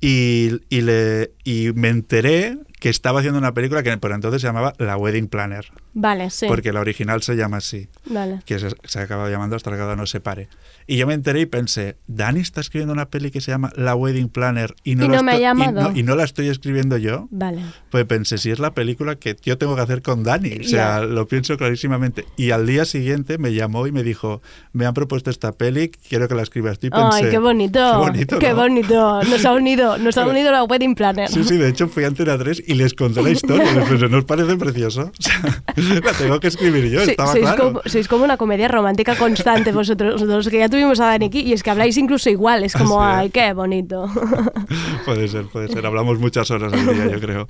[0.00, 4.46] Y, y, le, y me enteré que estaba haciendo una película que por entonces se
[4.48, 5.66] llamaba La Wedding Planner.
[5.94, 6.46] Vale, sí.
[6.46, 7.88] Porque la original se llama así.
[8.06, 8.40] Vale.
[8.44, 10.48] que se, se acaba llamando hasta que cada no se pare.
[10.86, 13.94] Y yo me enteré y pensé, Dani está escribiendo una peli que se llama La
[13.96, 15.90] Wedding Planner y no, Y no me ha estoy- y llamado.
[15.90, 17.28] no- y no la estoy escribiendo yo.
[17.30, 17.62] Vale.
[17.90, 20.52] Pues pensé, si es la película que yo tengo que hacer con Dani.
[20.60, 21.04] O sea, Ya.
[21.06, 22.24] lo pienso clarísimamente.
[22.36, 26.28] Y al día siguiente me llamó y me dijo, me han propuesto esta peli, quiero
[26.28, 26.86] que la escribas tú.
[26.86, 27.80] Y pensé, Ay, qué bonito.
[27.92, 28.56] Qué bonito, Qué ¿no?
[28.56, 29.22] bonito.
[29.24, 31.28] Nos ha unido unido, nos ha unido la wedding planner.
[31.28, 33.72] Sí, sí, de hecho fui a Antena 3 y les conté la historia.
[33.72, 35.10] Les pensé, ¿no os parece precioso?
[35.20, 37.64] O sea, la tengo que escribir yo, Sí, estaba sois, claro.
[37.64, 41.40] como, sois como una comedia romántica constante vosotros dos, que ya tuvimos a Dani aquí,
[41.40, 43.06] y es que habláis incluso igual, es como, Sí.
[43.06, 44.08] ay, qué bonito.
[45.04, 45.84] Puede ser, puede ser.
[45.86, 47.48] Hablamos muchas horas al día, yo creo.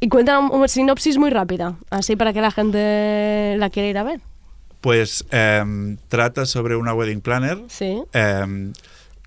[0.00, 4.02] y cuéntanos una sinopsis muy rápida, así para que la gente la quiera ir a
[4.04, 4.20] ver.
[4.80, 8.02] Pues em, trata sobre una wedding planner Sí.
[8.12, 8.72] em,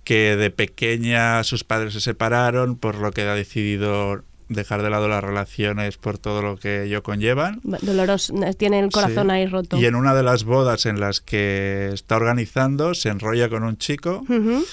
[0.03, 5.07] que de pequeña sus padres se separaron, por lo que ha decidido dejar de lado
[5.07, 7.61] las relaciones por todo lo que ello conllevan.
[7.63, 9.31] Doloroso, tiene el corazón Sí.
[9.33, 9.77] ahí roto.
[9.77, 13.77] Y en una de las bodas en las que está organizando, se enrolla con un
[13.77, 14.63] chico Ujú.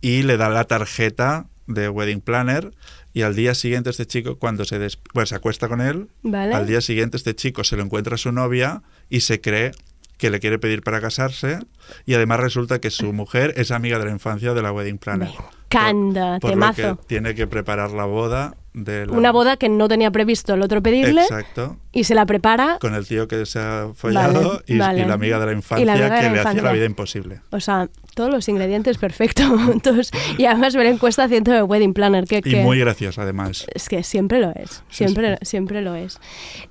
[0.00, 2.72] y le da la tarjeta de wedding planner
[3.12, 6.54] y al día siguiente este chico cuando se des- pues, se acuesta con él, Vale.
[6.54, 9.72] al día siguiente este chico se lo encuentra a su novia y se cree
[10.16, 11.58] que le quiere pedir para casarse
[12.06, 15.30] y además resulta que su mujer es amiga de la infancia de la wedding planner.
[15.68, 16.96] Canda, Por lo temazo.
[16.98, 19.12] que tiene que preparar la boda de la...
[19.12, 21.76] Una boda que no tenía previsto el otro pedirle Exacto.
[21.92, 22.78] y se la prepara.
[22.80, 25.06] Con el tío que se ha follado Vale, y, y vale.
[25.06, 26.62] la amiga de la Y la infancia de que la le hacía infancia.
[26.62, 27.40] la vida imposible.
[27.50, 29.50] O sea, todos los ingredientes perfectos.
[30.38, 32.24] Y además ver encuesta haciendo de Wedding Planner.
[32.24, 33.66] Que, Y que- muy gracioso además.
[33.74, 36.18] Es que siempre lo es, Sí, siempre, siempre lo es.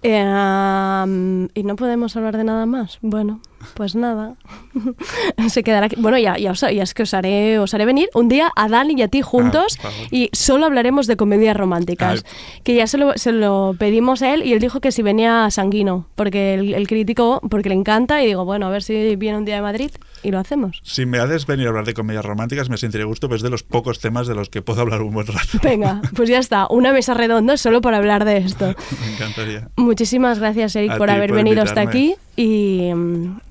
[0.03, 2.97] Eh, am, y no podemos hablar de nada más.
[3.01, 3.41] Bueno,
[3.73, 4.35] pues nada.
[5.49, 5.95] Se quedará aquí.
[5.97, 8.67] Bueno, ya, ya, os, ya es que os haré, os haré venir un día a
[8.67, 9.49] Dani y a ti juntos
[9.83, 12.25] Ah, y solo hablaremos de comedias románticas.
[12.63, 15.49] Que ya se lo, se lo pedimos a él y él dijo que si venía
[15.51, 19.37] sanguino, porque el, el crítico, porque le encanta y digo, bueno, a ver si viene
[19.37, 19.91] un día de Madrid
[20.23, 20.81] y lo hacemos.
[20.83, 23.49] Si me haces venir a hablar de comedias románticas, me sentiré gusto, pues es de
[23.49, 25.59] los pocos temas de los que puedo hablar un buen rato.
[25.63, 28.75] Venga, pues ya está, una mesa redonda solo para hablar de esto.
[29.01, 29.69] me encantaría.
[29.75, 32.89] Muchísimas gracias, Eric, A por haber por venido hasta aquí y,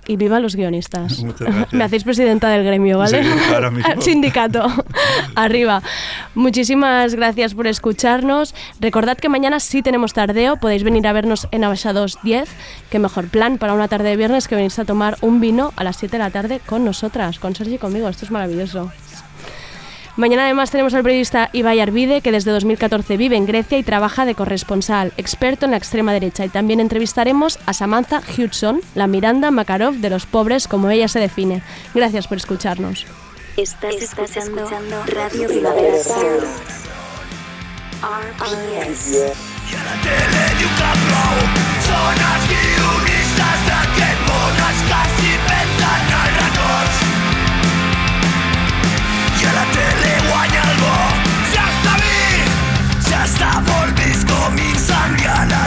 [0.07, 1.19] y viva los guionistas.
[1.23, 1.73] Muchas gracias.
[1.75, 3.23] Me hacéis presidenta del gremio, ¿vale?
[3.23, 4.01] Sí, ahora mismo.
[4.01, 4.67] Sindicato.
[5.35, 5.83] Arriba.
[6.35, 8.55] Muchísimas gracias por escucharnos.
[8.81, 10.57] Recordad que mañana sí tenemos tardeo.
[10.57, 12.49] Podéis venir a vernos en Abaixados 10.
[12.89, 15.85] Qué mejor plan para una tarde de viernes que venís a tomar un vino a
[15.85, 18.09] las 7 de la tarde con nosotras, con Sergi y conmigo.
[18.09, 18.91] Esto es maravilloso.
[20.19, 24.25] Mañana además tenemos al periodista Ibai Arvide, que desde 2014 vive en Grecia y trabaja
[24.25, 26.45] de corresponsal, experto en la extrema derecha.
[26.45, 31.21] Y también entrevistaremos a Samantha Hudson, la Miranda Makarov de los pobres, como ella se
[31.21, 31.63] define.
[31.95, 33.07] Gracias por escucharnos.
[33.57, 34.69] Estás, escuchando,
[35.07, 36.43] Radio Primavera Sound.
[38.03, 39.39] RPS.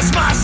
[0.02, 0.41] That's my